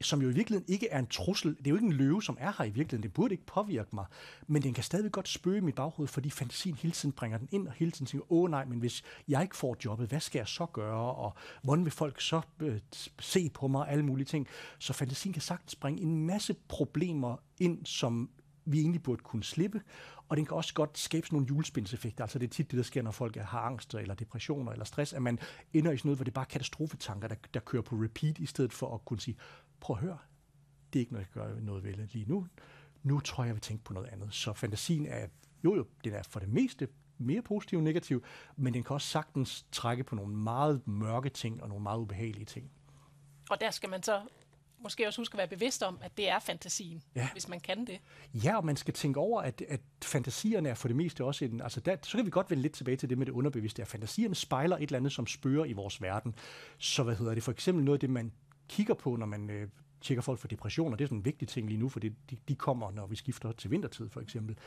[0.00, 1.56] som jo i virkeligheden ikke er en trussel.
[1.56, 3.02] Det er jo ikke en løve, som er her i virkeligheden.
[3.02, 4.06] Det burde ikke påvirke mig.
[4.46, 7.48] Men den kan stadig godt spøge i mit baghoved, fordi fantasien hele tiden bringer den
[7.52, 10.38] ind, og hele tiden tænker, åh nej, men hvis jeg ikke får jobbet, hvad skal
[10.38, 11.14] jeg så gøre?
[11.14, 12.80] Og hvordan vil folk så øh,
[13.20, 13.88] se på mig?
[13.88, 14.46] Alle mulige ting.
[14.78, 18.30] Så fantasien kan sagtens bringe en masse problemer ind, som
[18.64, 19.80] vi egentlig burde kunne slippe.
[20.28, 22.24] Og den kan også godt skabe sådan nogle julespindseffekter.
[22.24, 25.12] Altså det er tit det, der sker, når folk har angst eller depressioner eller stress,
[25.12, 25.38] at man
[25.72, 28.46] ender i sådan noget, hvor det er bare katastrofetanker, der, der kører på repeat, i
[28.46, 29.36] stedet for at kunne sige,
[29.84, 30.18] prøv at høre,
[30.92, 32.46] det er ikke noget, jeg gør noget ved lige nu.
[33.02, 34.34] Nu tror jeg, jeg vil tænke på noget andet.
[34.34, 35.26] Så fantasien er,
[35.64, 38.24] jo jo, den er for det meste mere positiv og negativ,
[38.56, 42.44] men den kan også sagtens trække på nogle meget mørke ting og nogle meget ubehagelige
[42.44, 42.70] ting.
[43.50, 44.20] Og der skal man så
[44.84, 47.28] måske også huske at være bevidst om, at det er fantasien, ja.
[47.32, 48.00] hvis man kan det.
[48.34, 51.60] Ja, og man skal tænke over, at, at fantasierne er for det meste også en...
[51.60, 53.88] Altså der, så kan vi godt vende lidt tilbage til det med det underbevidste, at
[53.88, 56.34] fantasierne spejler et eller andet, som spørger i vores verden.
[56.78, 57.42] Så hvad hedder det?
[57.42, 58.32] For eksempel noget af det, man
[58.68, 59.68] kigger på, når man øh,
[60.04, 62.36] tjekker folk for depressioner, det er sådan en vigtig ting lige nu, for det, de,
[62.48, 64.58] de kommer, når vi skifter til vintertid for eksempel,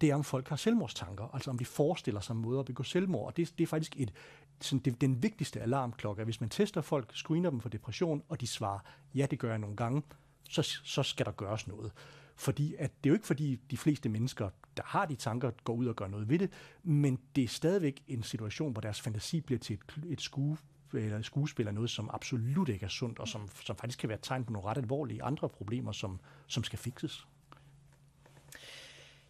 [0.00, 3.26] det er, om folk har selvmordstanker, altså om de forestiller sig måder at begå selvmord.
[3.26, 4.12] Og det, det er faktisk et,
[4.60, 8.46] sådan, det, den vigtigste alarmklokke, hvis man tester folk, screener dem for depression, og de
[8.46, 8.78] svarer,
[9.14, 10.02] ja, det gør jeg nogle gange,
[10.48, 11.92] så, så skal der gøres noget.
[12.36, 15.74] Fordi at det er jo ikke fordi de fleste mennesker, der har de tanker, går
[15.74, 16.50] ud og gør noget ved det,
[16.82, 20.56] men det er stadigvæk en situation, hvor deres fantasi bliver til et, et skue
[20.92, 24.18] eller skuespil er noget, som absolut ikke er sundt, og som, som faktisk kan være
[24.18, 27.26] et tegn på nogle ret alvorlige andre problemer, som, som skal fikses.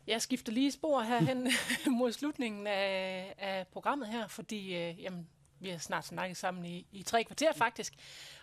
[0.07, 1.49] Jeg skifter lige spor herhen
[1.99, 5.29] mod slutningen af, af programmet her, fordi øh, jamen,
[5.61, 7.95] vi har snart snakket sammen i, i tre kvarter faktisk.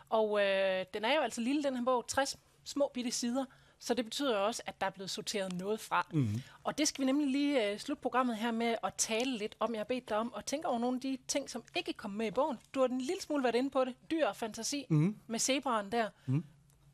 [0.10, 3.46] Og øh, den er jo altså lille, den her bog, 60 små bitte sider.
[3.84, 6.08] Så det betyder også, at der er blevet sorteret noget fra.
[6.14, 6.42] Mm.
[6.64, 9.74] Og det skal vi nemlig lige uh, slutte programmet her med at tale lidt om.
[9.74, 12.12] Jeg har bedt dig om at tænke over nogle af de ting, som ikke kom
[12.12, 12.58] med i bogen.
[12.74, 13.96] Du har en lille smule været inde på det.
[14.12, 15.16] Dyr og fantasi mm.
[15.28, 16.10] med zebraen der.
[16.26, 16.44] Mm.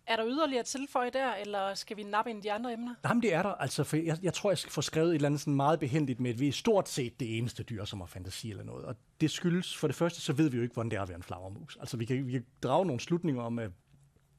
[0.08, 2.96] Er der yderligere tilføje der, eller skal vi nappe ind i de andre emner?
[3.04, 3.50] Jamen, det er der.
[3.50, 6.20] Altså, for jeg, jeg tror, jeg skal få skrevet et eller andet sådan meget behendigt
[6.20, 8.86] med, at vi er stort set det eneste dyr, som har fantasi eller noget.
[8.86, 11.10] Og det skyldes, for det første, så ved vi jo ikke, hvordan det er at
[11.10, 11.78] være en flagermus.
[11.80, 13.60] Altså, vi kan, vi kan drage nogle slutninger om,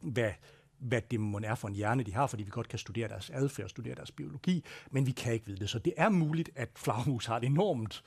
[0.01, 0.31] hvad
[0.81, 3.31] hvad det må er for en hjerne, de har, fordi vi godt kan studere deres
[3.31, 5.71] adfærd og studere deres biologi, men vi kan ikke vide det.
[5.71, 8.05] Så det er muligt, at flagmus har et enormt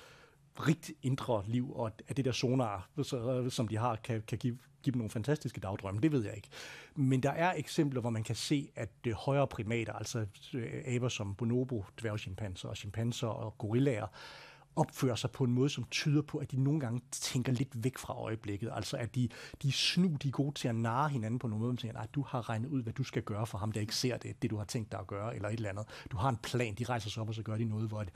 [0.59, 2.89] rigt indre liv, og at det der sonar,
[3.49, 6.01] som de har, kan, kan give, give dem nogle fantastiske dagdrømme.
[6.01, 6.47] Det ved jeg ikke.
[6.95, 11.09] Men der er eksempler, hvor man kan se, at det højere primater, altså øh, aber
[11.09, 14.07] som bonobo, dværgchimpanser og chimpanser og gorillaer,
[14.75, 17.97] opfører sig på en måde, som tyder på, at de nogle gange tænker lidt væk
[17.97, 18.69] fra øjeblikket.
[18.73, 19.29] Altså at de,
[19.61, 22.15] de er snu, de er gode til at narre hinanden på nogle måde, siger, at
[22.15, 24.51] du har regnet ud, hvad du skal gøre for ham, der ikke ser det, det
[24.51, 25.85] du har tænkt dig at gøre, eller et eller andet.
[26.11, 28.11] Du har en plan, de rejser sig op, og så gør de noget, hvor et,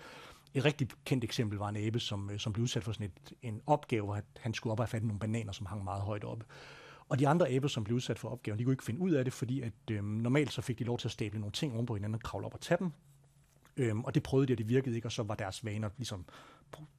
[0.53, 3.33] et rigtig kendt eksempel var en æbe, som, øh, som blev udsat for sådan et,
[3.41, 6.45] en opgave, hvor han skulle op og fatte nogle bananer, som hang meget højt oppe.
[7.09, 9.23] Og de andre æbler, som blev udsat for opgaven, de kunne ikke finde ud af
[9.23, 11.85] det, fordi at, øh, normalt så fik de lov til at stable nogle ting oven
[11.85, 12.91] på hinanden og kravle op og tage dem.
[13.77, 16.25] Øhm, og det prøvede de, og det virkede ikke, og så var deres vaner ligesom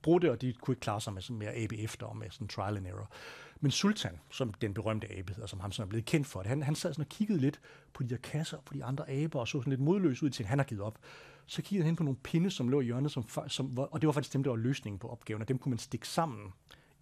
[0.02, 2.48] brudte, og de kunne ikke klare sig med med mere abe efter, og med sådan
[2.48, 3.10] trial and error.
[3.60, 6.48] Men Sultan, som den berømte abe hedder, som ham sådan er blevet kendt for det,
[6.48, 7.60] han, han sad sådan og kiggede lidt
[7.94, 10.42] på de der kasser, på de andre aber, og så sådan lidt modløs ud til,
[10.42, 10.98] at han har givet op.
[11.46, 14.06] Så kiggede han hen på nogle pinde, som lå i hjørnet, som, som, og det
[14.06, 16.52] var faktisk dem, der var løsningen på opgaven, og dem kunne man stikke sammen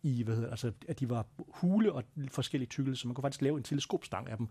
[0.03, 3.43] i, hvad hedder, altså, at de var hule og forskellige tykkelse, så man kunne faktisk
[3.43, 4.49] lave en teleskopstang af dem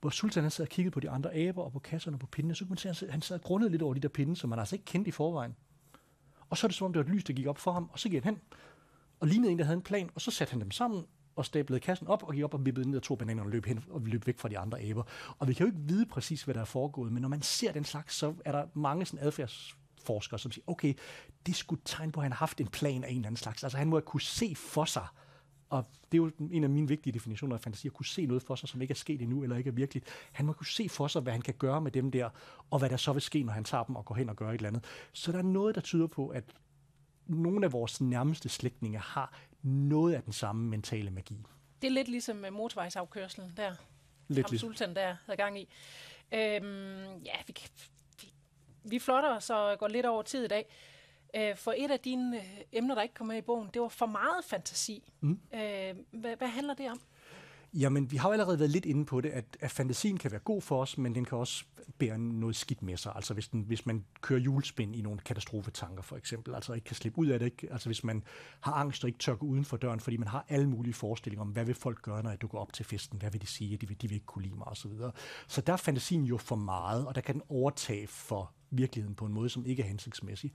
[0.00, 2.54] hvor Sultan han sad og kiggede på de andre aber og på kasserne på pindene,
[2.54, 4.50] så kunne man se, at han sad og grundede lidt over de der pinde, som
[4.50, 5.56] man altså ikke kendte i forvejen.
[6.50, 7.90] Og så er det som om, det var et lys, der gik op for ham,
[7.92, 8.42] og så gik han hen
[9.20, 11.04] og lignede en, der havde en plan, og så satte han dem sammen
[11.36, 13.66] og stablede kassen op og gik op og vippede ned og tog bananer og løb
[13.66, 15.02] hen og løb væk fra de andre aber.
[15.38, 17.72] Og vi kan jo ikke vide præcis, hvad der er foregået, men når man ser
[17.72, 20.94] den slags, så er der mange sådan adfærdsforskere, som siger, okay,
[21.46, 23.62] det skulle tegne på, at han har haft en plan af en eller anden slags.
[23.62, 25.06] Altså han må have kunne se for sig,
[25.70, 28.42] og det er jo en af mine vigtige definitioner af fantasi, at kunne se noget
[28.42, 30.06] for sig, som ikke er sket endnu, eller ikke er virkeligt.
[30.32, 32.30] Han må kunne se for sig, hvad han kan gøre med dem der,
[32.70, 34.48] og hvad der så vil ske, når han tager dem og går hen og gør
[34.48, 34.84] et eller andet.
[35.12, 36.44] Så der er noget, der tyder på, at
[37.26, 41.36] nogle af vores nærmeste slægtninge har noget af den samme mentale magi.
[41.82, 43.74] Det er lidt ligesom med motorvejsafkørselen der,
[44.28, 45.68] Lidt som Sultan der havde gang i.
[46.32, 47.54] Øhm, ja, vi,
[48.22, 48.32] vi,
[48.84, 50.66] vi flotter os og går lidt over tid i dag.
[51.36, 53.88] Øh, for et af dine øh, emner, der ikke kom med i bogen, det var
[53.88, 55.12] for meget fantasi.
[55.20, 55.38] Mm.
[55.54, 57.00] Øh, hvad, hvad handler det om?
[57.74, 60.40] Jamen, vi har jo allerede været lidt inde på det, at, at fantasien kan være
[60.40, 61.64] god for os, men den kan også
[61.98, 63.12] bære noget skidt med sig.
[63.14, 66.96] Altså hvis, den, hvis man kører julespind i nogle katastrofetanker for eksempel, altså ikke kan
[66.96, 67.72] slippe ud af det, ikke?
[67.72, 68.22] altså hvis man
[68.60, 71.42] har angst og ikke tør gå uden for døren, fordi man har alle mulige forestillinger
[71.42, 73.76] om, hvad vil folk gøre, når jeg dukker op til festen, hvad vil de sige,
[73.76, 74.90] de vil, de vil ikke kunne lide mig osv.
[74.90, 75.10] Så,
[75.48, 79.24] så der er fantasien jo for meget, og der kan den overtage for virkeligheden på
[79.26, 80.52] en måde, som ikke er hensigtsmæssig.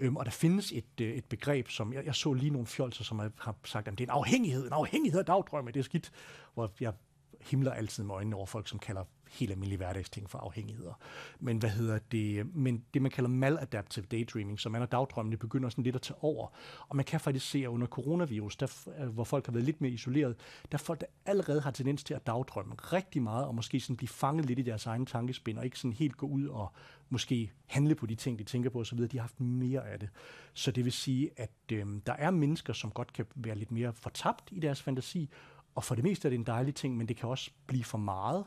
[0.00, 3.04] Øhm, og der findes et, øh, et begreb, som jeg, jeg så lige nogle fjolser,
[3.04, 5.84] som har, har sagt, at det er en afhængighed, en afhængighed af dagdrømme, det er
[5.84, 6.12] skidt.
[6.54, 6.92] Hvor jeg
[7.40, 11.00] himler altid med øjnene over folk, som kalder helt almindelige hverdagsting for afhængigheder.
[11.40, 12.56] Men hvad hedder det?
[12.56, 16.24] Men det, man kalder maladaptive daydreaming, som er, og dagdrømmene begynder sådan lidt at tage
[16.24, 16.48] over.
[16.88, 19.80] Og man kan faktisk se, at under coronavirus, der, øh, hvor folk har været lidt
[19.80, 20.36] mere isoleret,
[20.72, 23.96] der er folk, der allerede har tendens til at dagdrømme rigtig meget, og måske sådan
[23.96, 26.72] blive fanget lidt i deres egen tankespind, og ikke sådan helt gå ud og
[27.08, 30.08] måske handle på de ting, de tænker på osv., de har haft mere af det.
[30.54, 33.92] Så det vil sige, at øh, der er mennesker, som godt kan være lidt mere
[33.92, 35.30] fortabt i deres fantasi,
[35.74, 37.98] og for det meste er det en dejlig ting, men det kan også blive for
[37.98, 38.44] meget,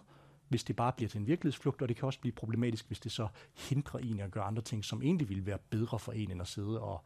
[0.52, 3.12] hvis det bare bliver til en virkelighedsflugt, og det kan også blive problematisk, hvis det
[3.12, 6.42] så hindrer en at gøre andre ting, som egentlig ville være bedre for en, end
[6.42, 7.04] at sidde og,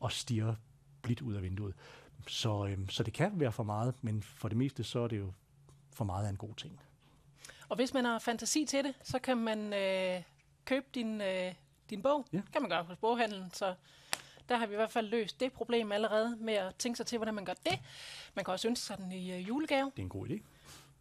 [0.00, 0.56] og stirre
[1.02, 1.74] blidt ud af vinduet.
[2.26, 5.18] Så, øh, så det kan være for meget, men for det meste så er det
[5.18, 5.32] jo
[5.92, 6.80] for meget af en god ting.
[7.68, 10.22] Og hvis man har fantasi til det, så kan man øh,
[10.64, 11.54] købe din, øh,
[11.90, 12.26] din bog.
[12.32, 12.42] Ja.
[12.52, 13.74] kan man gøre hos boghandlen, så
[14.48, 17.18] der har vi i hvert fald løst det problem allerede med at tænke sig til,
[17.18, 17.78] hvordan man gør det.
[18.34, 19.92] Man kan også ønske sig den i øh, julegave.
[19.96, 20.40] Det er en god idé.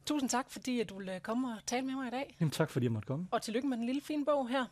[0.06, 2.36] Tusind tak, fordi at du ville komme og tale med mig i dag.
[2.40, 3.28] Jamen, tak fordi jeg måtte komme.
[3.32, 4.66] Og tillykke med den lille fine bog her.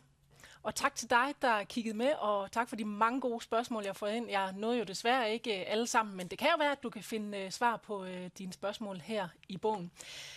[0.62, 3.88] Og tak til dig, der kiggede med, og tak for de mange gode spørgsmål, jeg
[3.88, 4.30] har fået ind.
[4.30, 6.90] Jeg nåede jo desværre ikke øh, alle sammen, men det kan jo være, at du
[6.90, 9.90] kan finde øh, svar på øh, dine spørgsmål her i bogen.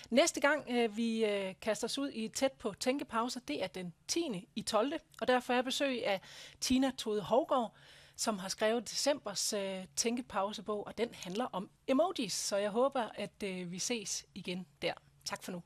[0.09, 3.93] Næste gang øh, vi øh, kaster os ud i tæt på tænkepauser, det er den
[4.07, 4.47] 10.
[4.55, 4.93] i 12.
[5.21, 6.21] Og derfor er jeg besøg af
[6.61, 7.73] Tina Tode Hovgaard,
[8.17, 12.33] som har skrevet decembers øh, tænkepausebog, og den handler om emojis.
[12.33, 14.93] Så jeg håber, at øh, vi ses igen der.
[15.25, 15.61] Tak for nu.